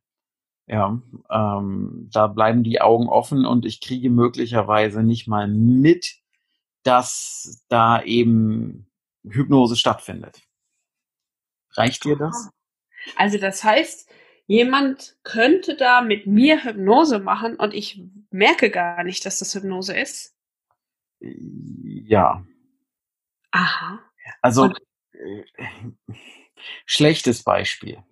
[0.68, 6.20] Ja, ähm, da bleiben die Augen offen und ich kriege möglicherweise nicht mal mit,
[6.84, 8.89] dass da eben
[9.24, 10.42] Hypnose stattfindet.
[11.72, 12.50] Reicht dir das?
[13.16, 14.10] Also das heißt,
[14.48, 19.98] jemand könnte da mit mir Hypnose machen und ich merke gar nicht, dass das Hypnose
[19.98, 20.36] ist?
[21.20, 22.46] Ja.
[23.52, 24.00] Aha.
[24.42, 24.80] Also und?
[25.14, 25.44] Äh,
[26.86, 28.04] schlechtes Beispiel.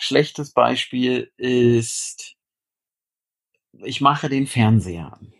[0.00, 2.36] Schlechtes Beispiel ist,
[3.72, 5.32] ich mache den Fernseher an.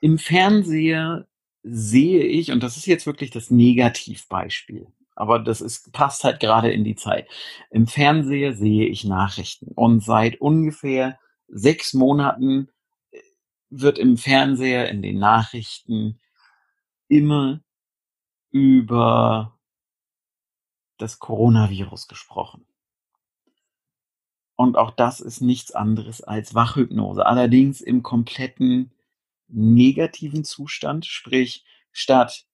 [0.00, 1.26] Im Fernseher
[1.70, 6.70] sehe ich, und das ist jetzt wirklich das Negativbeispiel, aber das ist, passt halt gerade
[6.70, 7.28] in die Zeit.
[7.70, 12.68] Im Fernseher sehe ich Nachrichten und seit ungefähr sechs Monaten
[13.10, 13.18] äh,
[13.70, 16.20] wird im Fernseher in den Nachrichten
[17.08, 17.60] immer
[18.50, 19.58] über
[20.98, 22.66] das Coronavirus gesprochen.
[24.56, 27.24] Und auch das ist nichts anderes als Wachhypnose.
[27.24, 28.92] Allerdings im kompletten
[29.48, 32.46] negativen Zustand, sprich statt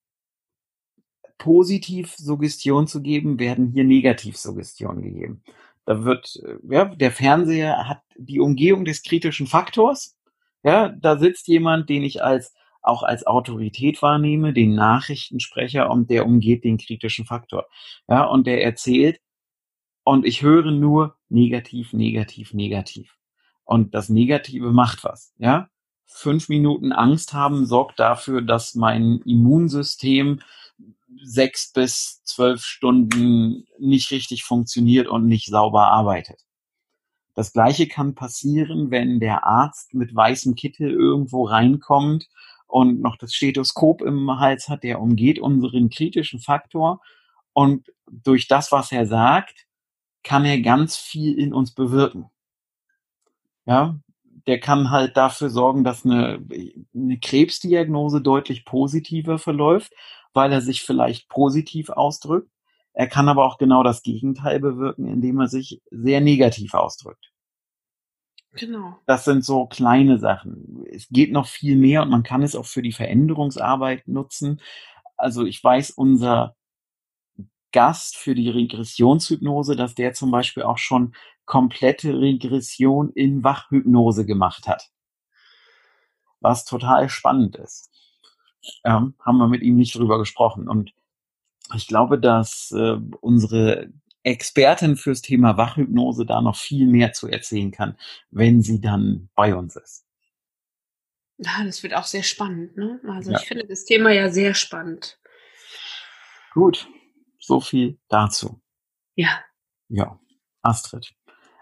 [1.39, 5.43] positiv Suggestion zu geben, werden hier negativ Suggestion gegeben.
[5.85, 10.17] Da wird, äh, ja, der Fernseher hat die Umgehung des kritischen Faktors.
[10.63, 16.27] Ja, da sitzt jemand, den ich als auch als Autorität wahrnehme, den Nachrichtensprecher und der
[16.27, 17.67] umgeht den kritischen Faktor.
[18.09, 19.21] Ja, und der erzählt
[20.05, 23.17] und ich höre nur negativ, negativ, negativ.
[23.65, 25.69] Und das Negative macht was, ja
[26.07, 30.41] fünf Minuten Angst haben sorgt dafür, dass mein Immunsystem
[31.23, 36.41] sechs bis zwölf Stunden nicht richtig funktioniert und nicht sauber arbeitet.
[37.35, 42.29] Das gleiche kann passieren, wenn der Arzt mit weißem Kittel irgendwo reinkommt
[42.67, 47.01] und noch das Stethoskop im Hals hat, der umgeht unseren kritischen Faktor
[47.53, 49.67] und durch das, was er sagt,
[50.23, 52.31] kann er ganz viel in uns bewirken.
[53.67, 53.99] Ja,
[54.47, 56.45] der kann halt dafür sorgen, dass eine,
[56.95, 59.93] eine Krebsdiagnose deutlich positiver verläuft,
[60.33, 62.51] weil er sich vielleicht positiv ausdrückt.
[62.93, 67.33] Er kann aber auch genau das Gegenteil bewirken, indem er sich sehr negativ ausdrückt.
[68.53, 68.97] Genau.
[69.07, 70.85] Das sind so kleine Sachen.
[70.91, 74.61] Es geht noch viel mehr und man kann es auch für die Veränderungsarbeit nutzen.
[75.17, 76.55] Also ich weiß, unser
[77.73, 84.67] Gast für die Regressionshypnose, dass der zum Beispiel auch schon komplette Regression in Wachhypnose gemacht
[84.69, 84.91] hat.
[86.41, 87.91] Was total spannend ist.
[88.85, 90.69] Ähm, haben wir mit ihm nicht drüber gesprochen.
[90.69, 90.93] Und
[91.75, 97.71] ich glaube, dass äh, unsere Expertin fürs Thema Wachhypnose da noch viel mehr zu erzählen
[97.71, 97.97] kann,
[98.31, 100.07] wenn sie dann bei uns ist.
[101.39, 102.77] Ja, das wird auch sehr spannend.
[102.77, 103.01] Ne?
[103.09, 103.39] Also ja.
[103.39, 105.19] ich finde das Thema ja sehr spannend.
[106.53, 106.89] Gut,
[107.39, 108.63] so viel dazu.
[109.15, 109.43] Ja.
[109.89, 110.19] Ja,
[110.63, 111.15] Astrid.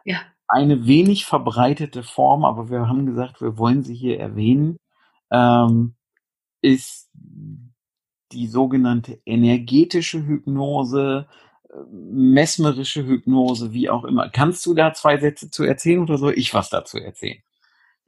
[0.05, 0.21] Ja.
[0.49, 4.79] Eine wenig verbreitete Form, aber wir haben gesagt, wir wollen sie hier erwähnen,
[5.31, 5.95] ähm,
[6.61, 7.11] ist
[8.33, 11.27] die sogenannte energetische Hypnose,
[11.71, 14.29] äh, mesmerische Hypnose, wie auch immer.
[14.31, 17.43] Kannst du da zwei Sätze zu erzählen oder soll ich was dazu erzählen?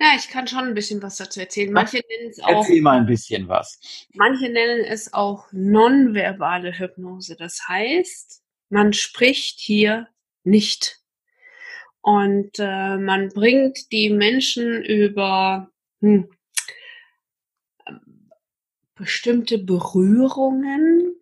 [0.01, 1.73] Ja, ich kann schon ein bisschen was dazu erzählen.
[1.73, 2.49] Manche nennen es auch.
[2.49, 3.81] Erzähl mal ein bisschen was.
[4.15, 7.37] Manche nennen es auch nonverbale Hypnose.
[7.37, 10.09] Das heißt, man spricht hier
[10.43, 11.01] nicht.
[12.05, 15.71] Und äh, man bringt die Menschen über
[16.03, 16.29] hm,
[18.95, 21.15] bestimmte Berührungen,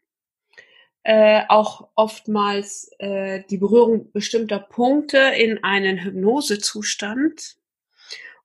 [1.05, 7.59] äh, auch oftmals äh, die Berührung bestimmter Punkte in einen Hypnosezustand.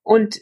[0.04, 0.40] Und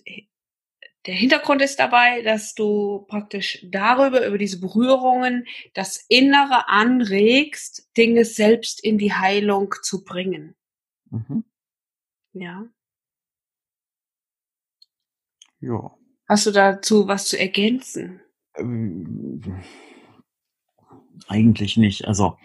[1.05, 8.25] der Hintergrund ist dabei, dass du praktisch darüber, über diese Berührungen, das Innere anregst, Dinge
[8.25, 10.57] selbst in die Heilung zu bringen.
[11.09, 11.45] Mhm.
[12.35, 12.65] Ja.
[15.61, 15.95] Ja.
[16.27, 18.19] Hast du dazu was zu ergänzen?
[18.57, 19.41] Ähm,
[21.27, 22.07] eigentlich nicht.
[22.07, 22.37] Also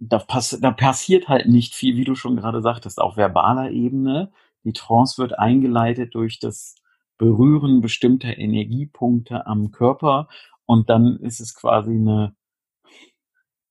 [0.00, 4.32] da, pass da passiert halt nicht viel, wie du schon gerade sagtest, auf verbaler Ebene.
[4.64, 6.74] Die Trance wird eingeleitet durch das
[7.18, 10.28] Berühren bestimmter Energiepunkte am Körper
[10.64, 12.34] und dann ist es quasi eine,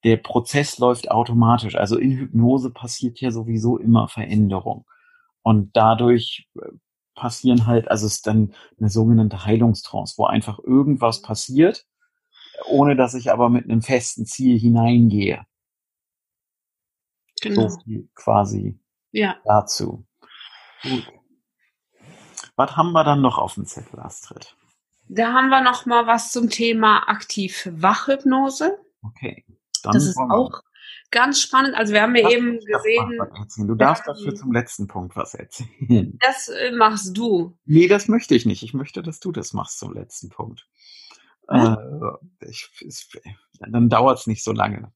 [0.04, 1.76] der Prozess läuft automatisch.
[1.76, 4.86] Also in Hypnose passiert ja sowieso immer Veränderung.
[5.42, 6.70] Und dadurch äh,
[7.16, 11.86] passieren halt, also es ist dann eine sogenannte Heilungstrance, wo einfach irgendwas passiert,
[12.68, 15.46] ohne dass ich aber mit einem festen Ziel hineingehe.
[17.42, 17.68] Genau.
[17.68, 18.80] So viel quasi
[19.12, 19.38] ja.
[19.46, 20.06] dazu.
[20.84, 21.12] Gut.
[22.56, 24.56] Was haben wir dann noch auf dem Zettel, Astrid?
[25.10, 28.78] Da haben wir noch mal was zum Thema aktiv-Wachhypnose.
[29.02, 29.46] Okay.
[29.88, 30.62] Dann das ist auch
[31.12, 31.76] ganz spannend.
[31.76, 33.20] Also wir haben ja eben gesehen.
[33.68, 36.18] Du darfst dafür zum letzten Punkt was erzählen.
[36.20, 37.58] Das äh, machst du.
[37.66, 38.64] Nee, das möchte ich nicht.
[38.64, 40.68] Ich möchte, dass du das machst zum letzten Punkt.
[41.50, 41.78] Hm?
[42.42, 43.08] Äh, ich, ich,
[43.60, 44.92] dann dauert es nicht so lange.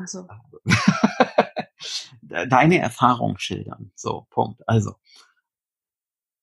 [0.00, 0.26] Ach so.
[2.22, 3.92] Deine Erfahrung schildern.
[3.94, 4.66] So, Punkt.
[4.68, 4.94] Also,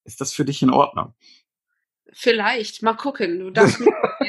[0.04, 1.14] ist das für dich in Ordnung?
[2.14, 3.40] Vielleicht, mal gucken.
[3.40, 3.82] Du darfst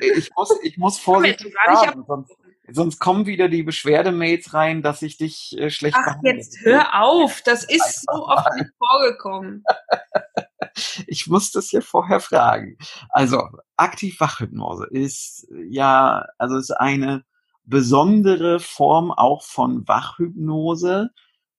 [0.00, 2.36] ich muss, ich muss vorsichtig sagen, sonst,
[2.70, 6.34] sonst, kommen wieder die Beschwerdemails rein, dass ich dich äh, schlecht Ach, behandle.
[6.34, 9.64] jetzt hör auf, das ist so oft nicht vorgekommen.
[11.06, 12.76] ich muss das ja vorher fragen.
[13.10, 13.42] Also,
[13.76, 17.24] Aktiv-Wachhypnose ist ja, also ist eine
[17.64, 21.10] besondere Form auch von Wachhypnose,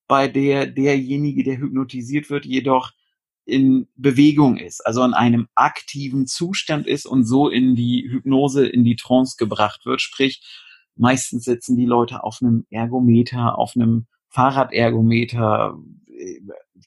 [0.07, 2.91] bei der derjenige, der hypnotisiert wird, jedoch
[3.45, 8.83] in Bewegung ist, also in einem aktiven Zustand ist und so in die Hypnose, in
[8.83, 10.01] die Trance gebracht wird.
[10.01, 10.41] Sprich,
[10.97, 15.77] meistens sitzen die Leute auf einem Ergometer, auf einem Fahrradergometer,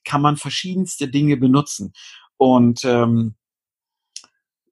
[0.04, 1.92] kann man verschiedenste Dinge benutzen.
[2.36, 3.34] Und ähm,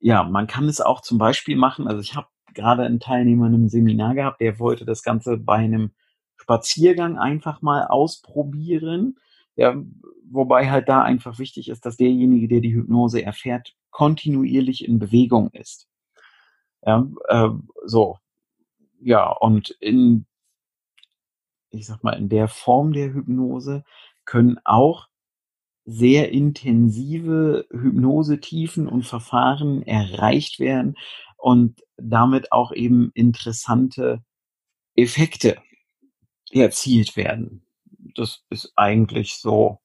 [0.00, 1.88] ja, man kann es auch zum Beispiel machen.
[1.88, 5.56] Also ich habe gerade einen Teilnehmer in einem Seminar gehabt, der wollte das Ganze bei
[5.56, 5.92] einem
[6.36, 9.16] Spaziergang einfach mal ausprobieren.
[9.56, 9.76] Ja,
[10.30, 15.50] wobei halt da einfach wichtig ist, dass derjenige, der die Hypnose erfährt, kontinuierlich in Bewegung
[15.50, 15.88] ist.
[16.82, 17.50] Ja, äh,
[17.84, 18.18] so.
[19.00, 20.26] Ja, und in,
[21.70, 23.84] ich sag mal, in der Form der Hypnose
[24.24, 25.08] können auch
[25.84, 30.96] sehr intensive Hypnosetiefen und Verfahren erreicht werden
[31.36, 34.22] und damit auch eben interessante
[34.96, 35.56] Effekte
[36.50, 37.62] erzielt werden
[38.18, 39.80] das ist eigentlich so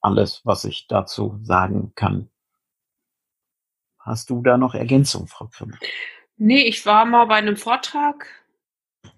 [0.00, 2.30] alles, was ich dazu sagen kann.
[3.98, 5.78] Hast du da noch Ergänzung, Frau Krimmel?
[6.38, 8.26] Nee, ich war mal bei einem Vortrag,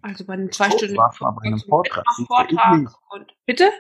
[0.01, 0.97] also bei einem zwei Stunden.
[0.97, 2.05] Warst mal bei einem Vortrag.
[2.27, 2.91] Vortrag.
[3.11, 3.71] Und, bitte?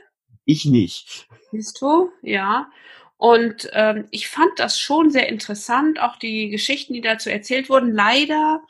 [0.44, 1.26] Ich nicht.
[1.50, 2.12] Siehst du?
[2.22, 2.70] Ja.
[3.16, 7.92] Und ähm, ich fand das schon sehr interessant, auch die Geschichten, die dazu erzählt wurden.
[7.92, 8.62] Leider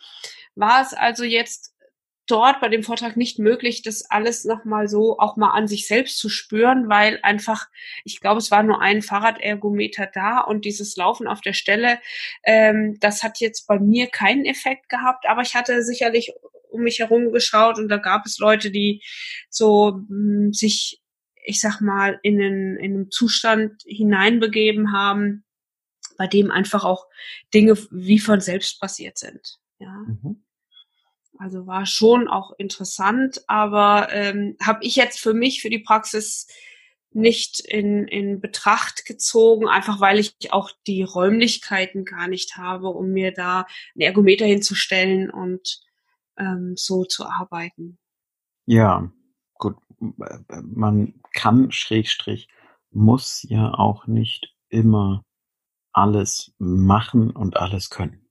[0.54, 1.69] war es also jetzt
[2.30, 6.18] dort bei dem Vortrag nicht möglich, das alles nochmal so auch mal an sich selbst
[6.18, 7.68] zu spüren, weil einfach,
[8.04, 11.98] ich glaube, es war nur ein Fahrradergometer da und dieses Laufen auf der Stelle,
[12.44, 16.32] ähm, das hat jetzt bei mir keinen Effekt gehabt, aber ich hatte sicherlich
[16.70, 19.02] um mich herum geschaut und da gab es Leute, die
[19.48, 21.02] so mh, hm, sich,
[21.44, 25.44] ich sag mal, in einen, in einen Zustand hineinbegeben haben,
[26.16, 27.06] bei dem einfach auch
[27.52, 29.58] Dinge wie von selbst passiert sind.
[29.78, 30.04] Ja.
[30.06, 30.44] Mhm.
[31.40, 36.46] Also war schon auch interessant, aber ähm, habe ich jetzt für mich, für die Praxis
[37.12, 43.12] nicht in, in Betracht gezogen, einfach weil ich auch die Räumlichkeiten gar nicht habe, um
[43.12, 43.64] mir da
[43.96, 45.80] ein Ergometer hinzustellen und
[46.38, 47.98] ähm, so zu arbeiten.
[48.66, 49.10] Ja,
[49.54, 49.76] gut.
[49.98, 52.48] Man kann, Schrägstrich,
[52.90, 55.24] muss ja auch nicht immer
[55.94, 58.29] alles machen und alles können.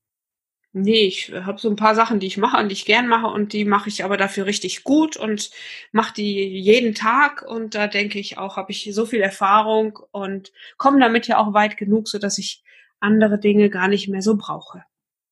[0.71, 3.25] Nee, ich habe so ein paar Sachen, die ich mache und die ich gern mache
[3.25, 5.49] und die mache ich aber dafür richtig gut und
[5.91, 10.51] mache die jeden Tag und da denke ich auch, habe ich so viel Erfahrung und
[10.77, 12.63] komme damit ja auch weit genug, so dass ich
[12.99, 14.83] andere Dinge gar nicht mehr so brauche.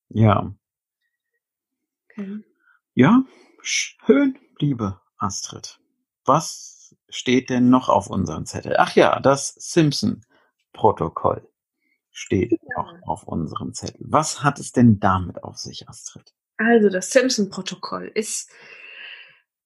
[0.10, 0.52] Ja.
[2.10, 2.39] Okay.
[2.95, 3.23] Ja,
[3.62, 5.80] schön, liebe Astrid.
[6.26, 8.76] Was steht denn noch auf unserem Zettel?
[8.80, 11.47] Ach ja, das Simpson-Protokoll
[12.17, 14.01] steht noch auf unserem Zettel.
[14.10, 16.34] Was hat es denn damit auf sich, Astrid?
[16.58, 18.49] Also das Simpson-Protokoll ist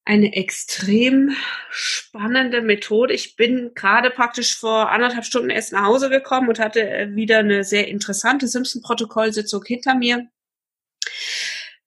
[0.04, 1.34] eine extrem
[1.70, 3.14] spannende Methode.
[3.14, 7.40] Ich bin gerade praktisch vor anderthalb Stunden erst nach Hause gekommen und hatte äh, wieder
[7.40, 10.28] eine sehr interessante Simpson-Protokoll-Sitzung hinter mir.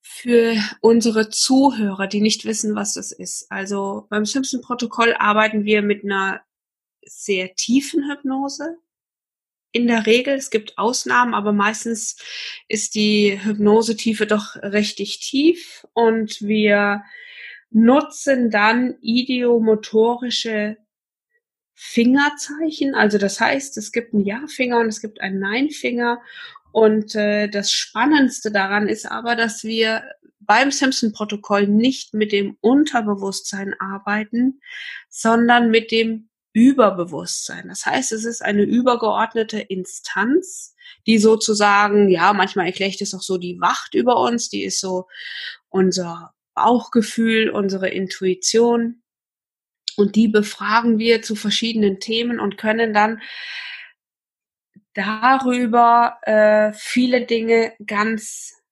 [0.00, 3.50] Für unsere Zuhörer, die nicht wissen, was das ist.
[3.50, 6.40] Also beim Simpson-Protokoll arbeiten wir mit einer
[7.03, 8.79] sehr tiefen Hypnose
[9.74, 10.34] in der Regel.
[10.34, 12.16] Es gibt Ausnahmen, aber meistens
[12.68, 17.02] ist die Hypnosetiefe doch richtig tief und wir
[17.70, 20.76] nutzen dann idiomotorische
[21.74, 22.94] Fingerzeichen.
[22.94, 26.22] Also das heißt, es gibt einen Ja-Finger und es gibt einen Nein-Finger.
[26.70, 30.04] Und äh, das Spannendste daran ist aber, dass wir
[30.38, 34.60] beim Simpson-Protokoll nicht mit dem Unterbewusstsein arbeiten,
[35.08, 37.69] sondern mit dem Überbewusstsein.
[37.69, 43.23] Das heißt, es ist eine übergeordnete Instanz, die sozusagen, ja, manchmal erkläre ich das auch
[43.23, 45.09] so, die wacht über uns, die ist so
[45.69, 49.03] unser Bauchgefühl, unsere Intuition.
[49.97, 53.21] Und die befragen wir zu verschiedenen Themen und können dann
[54.95, 58.63] darüber äh, viele Dinge ganz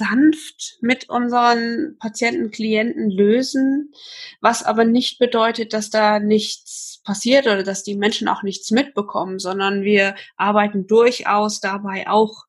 [0.00, 3.92] sanft mit unseren Patienten, Klienten lösen,
[4.40, 9.38] was aber nicht bedeutet, dass da nichts passiert oder dass die Menschen auch nichts mitbekommen,
[9.38, 12.46] sondern wir arbeiten durchaus dabei auch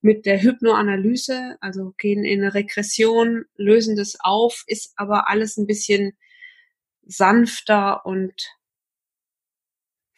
[0.00, 5.66] mit der Hypnoanalyse, also gehen in eine Regression, lösen das auf, ist aber alles ein
[5.66, 6.12] bisschen
[7.04, 8.32] sanfter und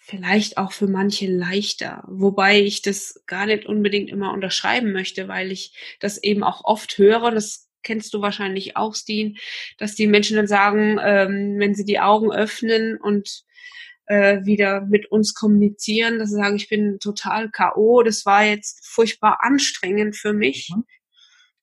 [0.07, 5.51] vielleicht auch für manche leichter, wobei ich das gar nicht unbedingt immer unterschreiben möchte, weil
[5.51, 9.39] ich das eben auch oft höre, das kennst du wahrscheinlich auch, Steen,
[9.79, 13.45] dass die Menschen dann sagen, ähm, wenn sie die Augen öffnen und
[14.05, 18.87] äh, wieder mit uns kommunizieren, dass sie sagen, ich bin total K.O., das war jetzt
[18.87, 20.71] furchtbar anstrengend für mich.
[20.75, 20.85] Mhm.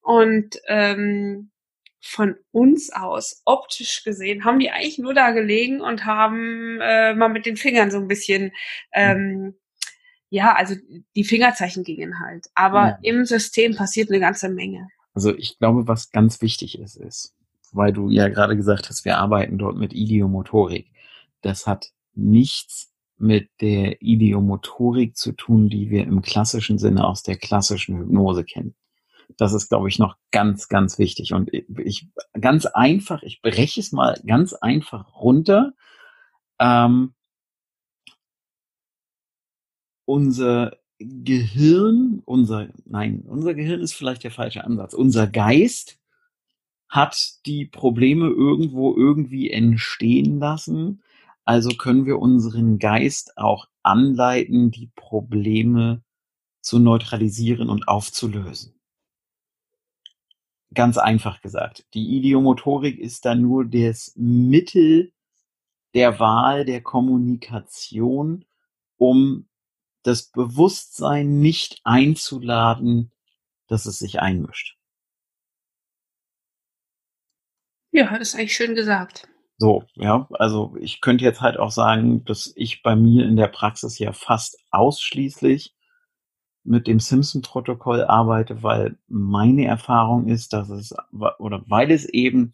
[0.02, 1.51] Und ähm,
[2.02, 7.30] von uns aus, optisch gesehen, haben die eigentlich nur da gelegen und haben äh, mal
[7.30, 8.52] mit den Fingern so ein bisschen,
[8.92, 9.56] ähm,
[10.30, 10.76] ja, also
[11.16, 12.48] die Fingerzeichen gingen halt.
[12.56, 13.00] Aber ja.
[13.04, 14.88] im System passiert eine ganze Menge.
[15.14, 17.36] Also ich glaube, was ganz wichtig ist, ist,
[17.72, 20.88] weil du ja gerade gesagt hast, wir arbeiten dort mit Idiomotorik.
[21.42, 27.38] Das hat nichts mit der Idiomotorik zu tun, die wir im klassischen Sinne aus der
[27.38, 28.74] klassischen Hypnose kennen.
[29.38, 31.34] Das ist, glaube ich, noch ganz, ganz wichtig.
[31.34, 32.08] Und ich
[32.40, 35.74] ganz einfach, ich breche es mal ganz einfach runter.
[36.60, 37.14] Ähm,
[40.06, 44.94] unser Gehirn, unser, nein, unser Gehirn ist vielleicht der falsche Ansatz.
[44.94, 46.00] Unser Geist
[46.90, 51.02] hat die Probleme irgendwo irgendwie entstehen lassen.
[51.46, 56.04] Also können wir unseren Geist auch anleiten, die Probleme
[56.62, 58.81] zu neutralisieren und aufzulösen
[60.74, 61.86] ganz einfach gesagt.
[61.94, 65.12] Die Idiomotorik ist dann nur das Mittel
[65.94, 68.46] der Wahl der Kommunikation,
[68.98, 69.48] um
[70.04, 73.12] das Bewusstsein nicht einzuladen,
[73.68, 74.78] dass es sich einmischt.
[77.92, 79.28] Ja, das ist eigentlich schön gesagt.
[79.58, 83.48] So, ja, also ich könnte jetzt halt auch sagen, dass ich bei mir in der
[83.48, 85.76] Praxis ja fast ausschließlich
[86.64, 92.54] mit dem Simpson-Protokoll arbeite, weil meine Erfahrung ist, dass es, oder weil es eben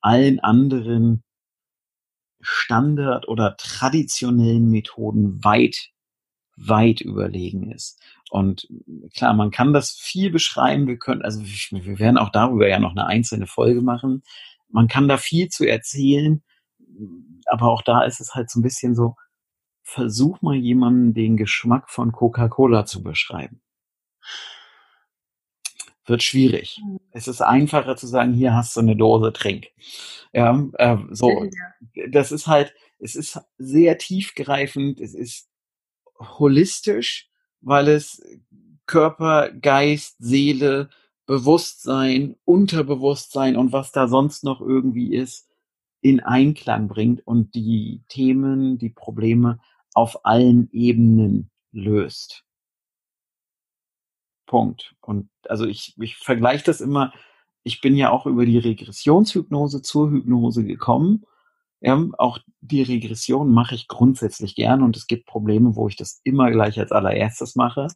[0.00, 1.22] allen anderen
[2.40, 5.90] Standard- oder traditionellen Methoden weit,
[6.56, 8.00] weit überlegen ist.
[8.30, 8.68] Und
[9.14, 10.86] klar, man kann das viel beschreiben.
[10.86, 14.22] Wir können, also wir werden auch darüber ja noch eine einzelne Folge machen.
[14.68, 16.42] Man kann da viel zu erzählen.
[17.46, 19.16] Aber auch da ist es halt so ein bisschen so,
[19.84, 23.60] versuch mal jemandem den Geschmack von Coca-Cola zu beschreiben.
[26.06, 26.80] Wird schwierig.
[26.84, 26.98] Mhm.
[27.12, 29.68] Es ist einfacher zu sagen, hier hast du eine Dose, trink.
[30.32, 31.30] Ja, äh, so.
[31.30, 32.08] Ja.
[32.10, 35.48] Das ist halt, es ist sehr tiefgreifend, es ist
[36.18, 37.28] holistisch,
[37.60, 38.22] weil es
[38.86, 40.88] Körper, Geist, Seele,
[41.26, 45.48] Bewusstsein, Unterbewusstsein und was da sonst noch irgendwie ist,
[46.00, 49.58] in Einklang bringt und die Themen, die Probleme
[49.94, 52.44] auf allen Ebenen löst.
[54.46, 54.94] Punkt.
[55.00, 57.12] Und also ich, ich vergleiche das immer,
[57.62, 61.24] ich bin ja auch über die Regressionshypnose zur Hypnose gekommen.
[61.80, 66.20] Ja, auch die Regression mache ich grundsätzlich gern und es gibt Probleme, wo ich das
[66.24, 67.88] immer gleich als allererstes mache,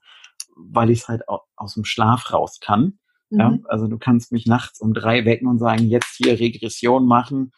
[0.57, 1.23] weil ich es halt
[1.57, 2.99] aus dem Schlaf raus kann.
[3.31, 3.39] Mhm.
[3.39, 7.53] Ja, also du kannst mich nachts um drei wecken und sagen, jetzt hier Regression machen.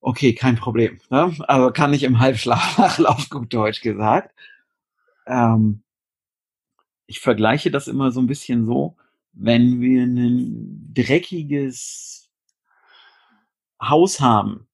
[0.00, 1.00] Okay, kein Problem.
[1.10, 1.34] Ne?
[1.48, 4.34] Also kann ich im Halbschlaf machen, gut Deutsch gesagt.
[5.26, 5.82] Ähm,
[7.06, 8.96] ich vergleiche das immer so ein bisschen so,
[9.32, 12.30] wenn wir ein dreckiges
[13.80, 14.66] Haus haben,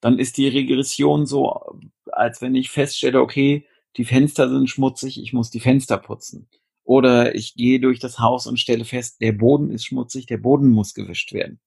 [0.00, 5.32] dann ist die Regression so, als wenn ich feststelle, okay, die Fenster sind schmutzig, ich
[5.32, 6.48] muss die Fenster putzen.
[6.84, 10.68] Oder ich gehe durch das Haus und stelle fest, der Boden ist schmutzig, der Boden
[10.68, 11.60] muss gewischt werden.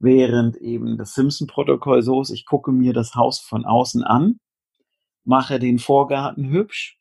[0.00, 4.38] Während eben das Simpson-Protokoll so ist, ich gucke mir das Haus von außen an,
[5.24, 6.98] mache den Vorgarten hübsch,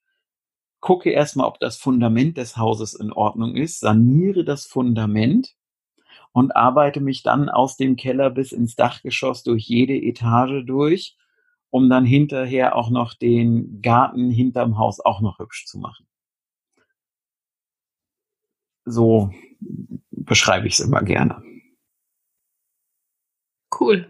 [0.79, 5.55] gucke erstmal, ob das Fundament des Hauses in Ordnung ist, saniere das Fundament
[6.31, 11.17] und arbeite mich dann aus dem Keller bis ins Dachgeschoss durch jede Etage durch,
[11.69, 16.07] um dann hinterher auch noch den Garten hinterm Haus auch noch hübsch zu machen
[18.87, 19.31] so
[20.11, 21.43] beschreibe ich es immer gerne.
[23.71, 24.07] Cool.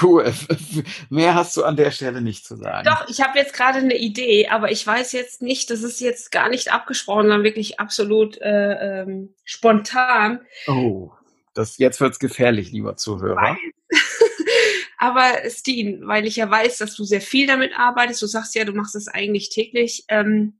[0.00, 0.32] Cool.
[1.10, 2.86] Mehr hast du an der Stelle nicht zu sagen.
[2.86, 6.30] Doch, ich habe jetzt gerade eine Idee, aber ich weiß jetzt nicht, das ist jetzt
[6.30, 10.40] gar nicht abgesprochen, sondern wirklich absolut äh, ähm, spontan.
[10.66, 11.12] Oh,
[11.54, 13.56] das, jetzt wird's gefährlich, lieber Zuhörer.
[14.98, 18.64] aber Steen, weil ich ja weiß, dass du sehr viel damit arbeitest, du sagst ja,
[18.64, 20.04] du machst es eigentlich täglich.
[20.08, 20.59] Ähm,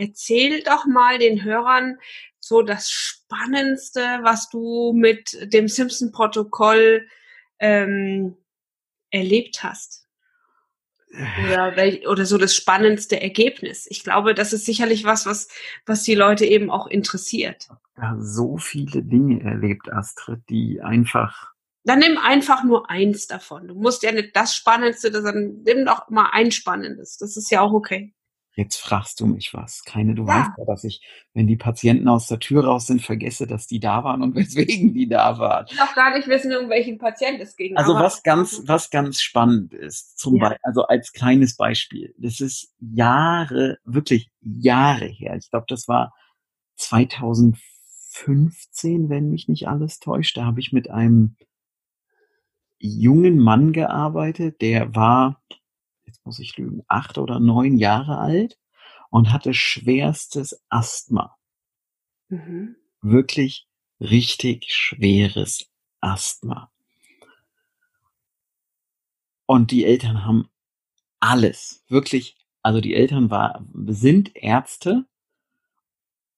[0.00, 1.98] erzähl doch mal den Hörern
[2.40, 7.06] so das Spannendste, was du mit dem Simpson-Protokoll
[7.58, 8.36] ähm,
[9.10, 10.06] erlebt hast.
[11.44, 11.74] Oder,
[12.08, 13.86] oder so das spannendste Ergebnis.
[13.90, 15.48] Ich glaube, das ist sicherlich was, was,
[15.84, 17.68] was die Leute eben auch interessiert.
[17.98, 21.52] Ja, so viele Dinge erlebt, Astrid, die einfach.
[21.84, 23.68] Dann nimm einfach nur eins davon.
[23.68, 27.18] Du musst ja nicht das Spannendste, dann nimm doch mal ein Spannendes.
[27.18, 28.14] Das ist ja auch okay.
[28.54, 29.84] Jetzt fragst du mich was.
[29.84, 30.40] Keine, du ja.
[30.40, 31.00] weißt ja, dass ich,
[31.34, 34.92] wenn die Patienten aus der Tür raus sind, vergesse, dass die da waren und weswegen
[34.92, 35.66] die da waren.
[35.68, 37.76] Ich will auch gar nicht wissen, um welchen Patienten es ging.
[37.76, 40.42] Also was ganz, was ganz spannend ist, zum ja.
[40.42, 45.36] Beispiel, also als kleines Beispiel, das ist Jahre, wirklich Jahre her.
[45.36, 46.12] Ich glaube, das war
[46.76, 50.36] 2015, wenn mich nicht alles täuscht.
[50.36, 51.36] Da habe ich mit einem
[52.80, 55.40] jungen Mann gearbeitet, der war
[56.30, 58.56] muss ich lügen, acht oder neun Jahre alt
[59.10, 61.36] und hatte schwerstes Asthma.
[62.28, 62.76] Mhm.
[63.00, 63.66] Wirklich
[63.98, 65.68] richtig schweres
[66.00, 66.70] Asthma.
[69.44, 70.48] Und die Eltern haben
[71.18, 75.06] alles, wirklich, also die Eltern war, sind Ärzte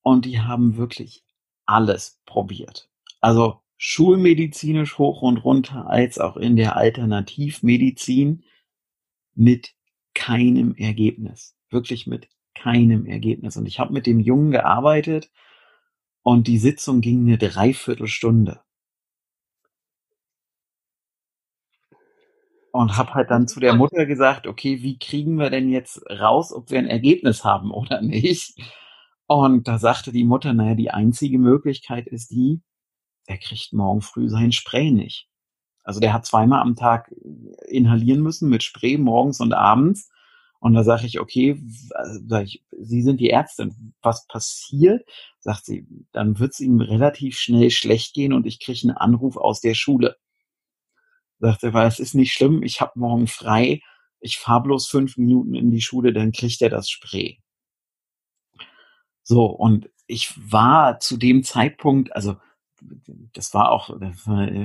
[0.01, 1.23] und die haben wirklich
[1.67, 2.89] alles probiert.
[3.21, 8.43] Also schulmedizinisch hoch und runter als auch in der Alternativmedizin
[9.35, 9.75] mit
[10.15, 11.57] keinem Ergebnis.
[11.71, 13.57] Wirklich mit keinem Ergebnis.
[13.57, 15.31] Und ich habe mit dem Jungen gearbeitet
[16.23, 18.61] und die Sitzung ging eine Dreiviertelstunde.
[22.73, 26.53] Und habe halt dann zu der Mutter gesagt, okay, wie kriegen wir denn jetzt raus,
[26.53, 28.55] ob wir ein Ergebnis haben oder nicht?
[29.27, 32.63] Und da sagte die Mutter, naja, die einzige Möglichkeit ist die,
[33.27, 35.29] er kriegt morgen früh sein Spray nicht.
[35.83, 37.13] Also der hat zweimal am Tag
[37.67, 40.11] inhalieren müssen mit Spray morgens und abends.
[40.61, 41.61] Und da sage ich, okay,
[42.29, 45.05] sag ich, Sie sind die Ärztin, was passiert?
[45.41, 49.37] Sagt sie, dann wird es ihm relativ schnell schlecht gehen und ich kriege einen Anruf
[49.37, 50.17] aus der Schule.
[51.41, 53.81] Sagt er, weil es ist nicht schlimm, ich habe morgen frei,
[54.21, 57.41] ich fahre bloß fünf Minuten in die Schule, dann kriegt er das Spray.
[59.25, 62.37] So, und ich war zu dem Zeitpunkt, also
[63.35, 63.91] das war auch,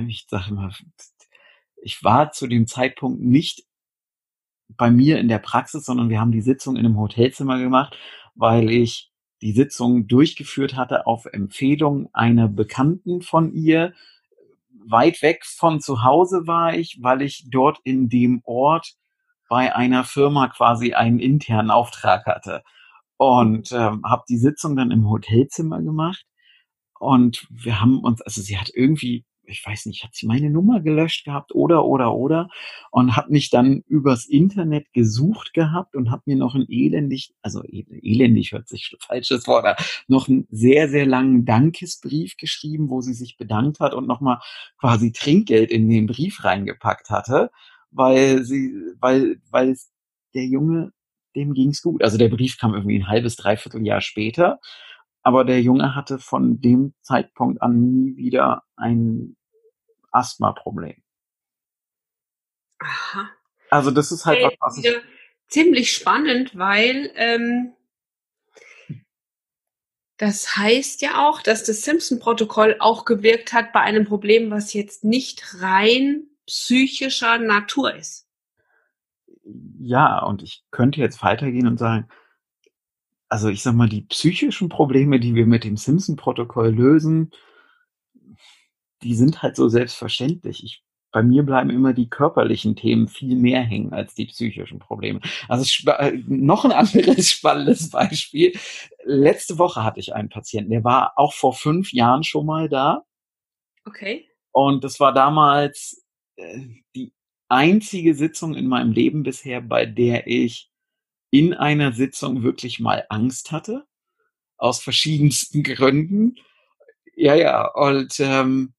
[0.06, 0.72] ich sage immer,
[1.82, 3.64] ich war zu dem Zeitpunkt nicht
[4.68, 7.96] bei mir in der Praxis, sondern wir haben die Sitzung in einem Hotelzimmer gemacht,
[8.34, 9.10] weil ich
[9.40, 13.94] die Sitzung durchgeführt hatte auf Empfehlung einer Bekannten von ihr.
[14.86, 18.94] Weit weg von zu Hause war ich, weil ich dort in dem Ort
[19.48, 22.62] bei einer Firma quasi einen internen Auftrag hatte
[23.16, 26.24] und ähm, habe die Sitzung dann im Hotelzimmer gemacht
[26.98, 30.80] und wir haben uns, also sie hat irgendwie, ich weiß nicht, hat sie meine Nummer
[30.80, 32.48] gelöscht gehabt oder, oder, oder
[32.90, 37.62] und hat mich dann übers Internet gesucht gehabt und hat mir noch ein elendig, also
[37.64, 43.36] elendig hört sich falsches Wort, noch einen sehr, sehr langen Dankesbrief geschrieben, wo sie sich
[43.36, 44.40] bedankt hat und nochmal
[44.78, 47.50] quasi Trinkgeld in den Brief reingepackt hatte,
[47.90, 49.76] weil sie, weil, weil
[50.34, 50.92] der Junge,
[51.34, 52.02] dem ging's gut.
[52.02, 54.58] Also der Brief kam irgendwie ein halbes, dreiviertel Jahr später
[55.28, 59.36] aber der Junge hatte von dem Zeitpunkt an nie wieder ein
[60.10, 61.02] Asthma-Problem.
[62.78, 63.28] Aha.
[63.68, 64.96] Also das ist halt Hey, was, was ich,
[65.46, 67.74] ziemlich spannend, weil ähm,
[70.16, 75.04] das heißt ja auch, dass das Simpson-Protokoll auch gewirkt hat bei einem Problem, was jetzt
[75.04, 78.26] nicht rein psychischer Natur ist.
[79.78, 82.08] ja, und ich könnte jetzt weitergehen und sagen,
[83.28, 87.30] also ich sag mal, die psychischen Probleme, die wir mit dem Simpson-Protokoll lösen,
[89.02, 90.64] die sind halt so selbstverständlich.
[90.64, 95.20] Ich, bei mir bleiben immer die körperlichen Themen viel mehr hängen als die psychischen Probleme.
[95.48, 98.58] Also äh, noch ein anderes spannendes Beispiel.
[99.04, 103.04] Letzte Woche hatte ich einen Patienten, der war auch vor fünf Jahren schon mal da.
[103.84, 104.28] Okay.
[104.52, 106.04] Und das war damals
[106.36, 106.60] äh,
[106.94, 107.12] die
[107.48, 110.67] einzige Sitzung in meinem Leben bisher, bei der ich
[111.30, 113.86] in einer Sitzung wirklich mal Angst hatte.
[114.56, 116.36] Aus verschiedensten Gründen.
[117.14, 118.74] Ja, ja, und ähm,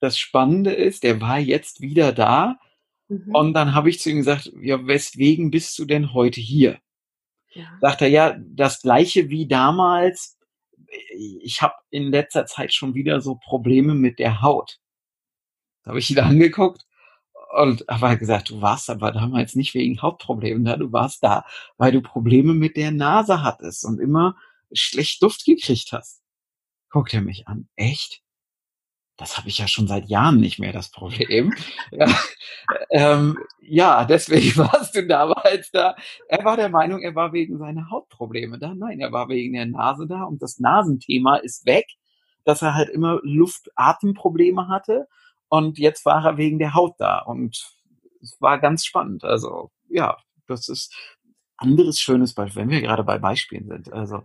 [0.00, 2.58] das Spannende ist, der war jetzt wieder da.
[3.08, 3.34] Mhm.
[3.34, 6.80] Und dann habe ich zu ihm gesagt, ja, weswegen bist du denn heute hier?
[7.56, 7.78] ja.
[7.80, 10.38] Sagt er, ja, das gleiche wie damals.
[11.42, 14.78] Ich habe in letzter Zeit schon wieder so Probleme mit der Haut.
[15.82, 16.84] Da habe ich ihn angeguckt
[17.54, 21.44] und habe gesagt, du warst aber damals nicht wegen Hautproblemen da, du warst da,
[21.76, 24.36] weil du Probleme mit der Nase hattest und immer
[24.72, 26.22] schlecht Duft gekriegt hast.
[26.90, 28.22] Guckt er mich an, echt?
[29.16, 31.54] Das habe ich ja schon seit Jahren nicht mehr, das Problem.
[31.92, 32.06] Ja,
[32.90, 35.94] ähm, ja deswegen warst du damals da.
[36.28, 38.74] Er war der Meinung, er war wegen seiner Hautprobleme da.
[38.74, 41.86] Nein, er war wegen der Nase da und das Nasenthema ist weg,
[42.44, 45.06] dass er halt immer Luft-Atemprobleme hatte
[45.48, 47.56] und jetzt war er wegen der Haut da und
[48.22, 49.24] es war ganz spannend.
[49.24, 50.16] Also ja,
[50.48, 50.94] das ist
[51.56, 53.92] anderes schönes Beispiel, wenn wir gerade bei Beispielen sind.
[53.92, 54.24] Also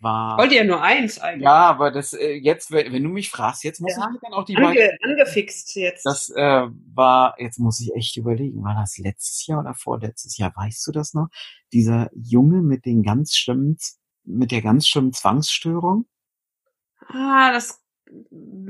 [0.00, 1.42] war Wollte ja nur eins eigentlich.
[1.42, 4.08] ja, aber das äh, jetzt, wenn, du mich fragst, jetzt muss Ja.
[4.14, 6.06] ich dann auch die Beispiele Ange, angefixt jetzt.
[6.06, 10.52] das äh, war, jetzt muss ich echt überlegen, war das letztes Jahr oder vorletztes Jahr?
[10.54, 11.28] Weißt du das noch?
[11.72, 13.76] Dieser Junge mit den ganz schlimmen,
[14.24, 16.06] mit der ganz schlimmen Zwangsstörung?
[17.08, 17.80] ah, das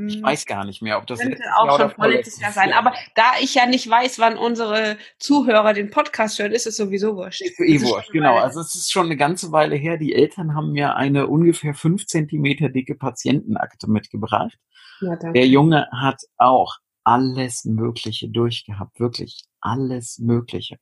[0.07, 2.73] Ich weiß gar nicht mehr, ob das könnte auch schon vorletztes Jahr sein.
[2.73, 7.17] Aber da ich ja nicht weiß, wann unsere Zuhörer den Podcast hören, ist es sowieso
[7.17, 7.43] wurscht.
[7.43, 8.37] Ist eh wurscht, genau.
[8.37, 9.97] Also es ist schon eine ganze Weile her.
[9.97, 14.59] Die Eltern haben mir eine ungefähr fünf Zentimeter dicke Patientenakte mitgebracht.
[15.01, 15.17] Ja.
[15.17, 20.79] Der Junge hat auch alles Mögliche durchgehabt, wirklich alles Mögliche.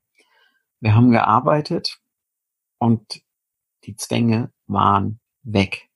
[0.81, 1.99] Wir haben gearbeitet
[2.79, 3.23] und
[3.85, 5.89] die Zwänge waren weg.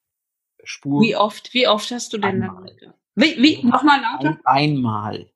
[0.71, 2.77] Spur Wie oft, wie oft hast du denn Einmal.
[2.81, 2.95] dann?
[3.16, 4.39] Wie, wie, nochmal lauter?
[4.45, 5.31] ein, einmal.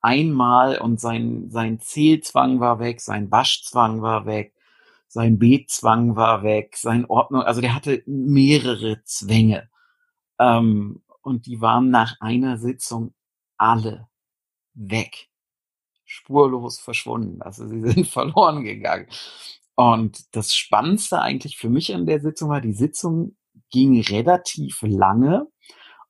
[0.00, 4.54] Einmal und sein, sein Zählzwang war weg, sein Waschzwang war weg,
[5.08, 9.68] sein Betzwang war weg, sein Ordnung, also der hatte mehrere Zwänge.
[10.38, 13.14] Ähm, und die waren nach einer Sitzung
[13.56, 14.06] alle
[14.74, 15.28] weg.
[16.04, 17.42] Spurlos verschwunden.
[17.42, 19.08] Also sie sind verloren gegangen.
[19.74, 23.36] Und das Spannendste eigentlich für mich an der Sitzung war, die Sitzung
[23.70, 25.46] ging relativ lange.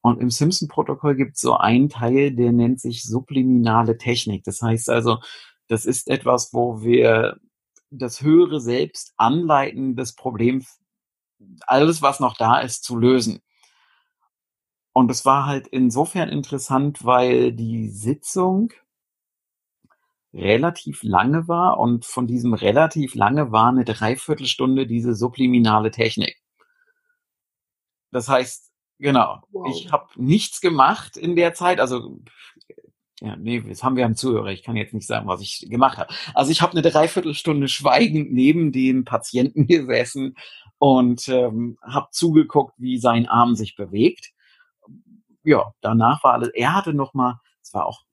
[0.01, 4.45] Und im Simpson-Protokoll gibt es so einen Teil, der nennt sich subliminale Technik.
[4.45, 5.19] Das heißt also,
[5.67, 7.37] das ist etwas, wo wir
[7.91, 10.65] das höhere Selbst anleiten, das Problem,
[11.67, 13.41] alles, was noch da ist, zu lösen.
[14.93, 18.73] Und es war halt insofern interessant, weil die Sitzung
[20.35, 26.37] relativ lange war und von diesem relativ lange war eine Dreiviertelstunde diese subliminale Technik.
[28.11, 29.69] Das heißt, genau, Wow.
[29.71, 32.21] ich habe nichts gemacht in der Zeit, also
[33.21, 34.49] ja, nee, das haben wir am Zuhörer.
[34.53, 36.15] Ich kann jetzt nicht sagen, was ich gemacht habe.
[36.35, 40.37] Also ich habe eine Dreiviertelstunde schweigend neben dem Patienten gesessen
[40.79, 44.31] und ähm, habe zugeguckt, wie sein Arm sich bewegt.
[45.43, 46.51] Ja, danach war alles.
[46.51, 48.05] Er hatte noch mal, es war auch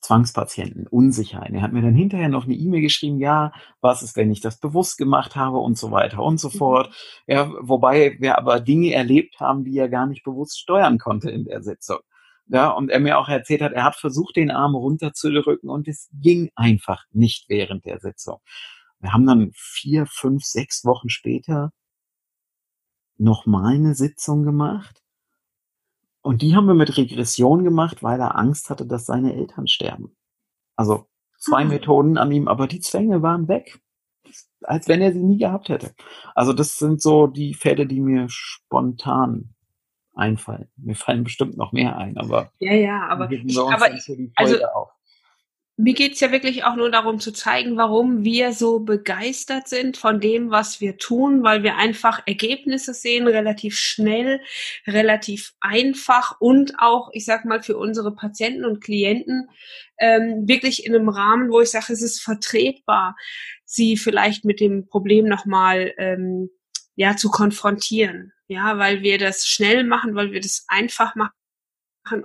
[0.00, 1.52] Zwangspatienten, Unsicherheit.
[1.52, 4.58] Er hat mir dann hinterher noch eine E-Mail geschrieben, ja, was ist, wenn ich das
[4.58, 6.52] bewusst gemacht habe und so weiter und so Mhm.
[6.52, 6.94] fort.
[7.26, 11.44] Ja, wobei wir aber Dinge erlebt haben, die er gar nicht bewusst steuern konnte in
[11.44, 11.98] der Sitzung.
[12.46, 16.08] Ja, und er mir auch erzählt hat, er hat versucht, den Arm runterzudrücken und es
[16.12, 18.38] ging einfach nicht während der Sitzung.
[19.00, 21.72] Wir haben dann vier, fünf, sechs Wochen später
[23.18, 25.02] nochmal eine Sitzung gemacht.
[26.22, 30.16] Und die haben wir mit Regression gemacht, weil er Angst hatte, dass seine Eltern sterben.
[30.76, 31.06] Also
[31.38, 31.66] zwei Ah.
[31.68, 33.80] Methoden an ihm, aber die Zwänge waren weg.
[34.62, 35.94] Als wenn er sie nie gehabt hätte.
[36.34, 39.54] Also das sind so die Fälle, die mir spontan
[40.14, 40.68] einfallen.
[40.76, 44.90] Mir fallen bestimmt noch mehr ein, aber Ja, ja, aber, ich, aber die also- auf.
[45.82, 50.20] Mir geht's ja wirklich auch nur darum zu zeigen, warum wir so begeistert sind von
[50.20, 54.40] dem, was wir tun, weil wir einfach Ergebnisse sehen, relativ schnell,
[54.86, 59.48] relativ einfach und auch, ich sag mal, für unsere Patienten und Klienten
[59.98, 63.16] ähm, wirklich in einem Rahmen, wo ich sage, es ist vertretbar,
[63.64, 66.50] sie vielleicht mit dem Problem nochmal ähm,
[66.94, 68.32] ja, zu konfrontieren.
[68.48, 71.32] Ja, weil wir das schnell machen, weil wir das einfach machen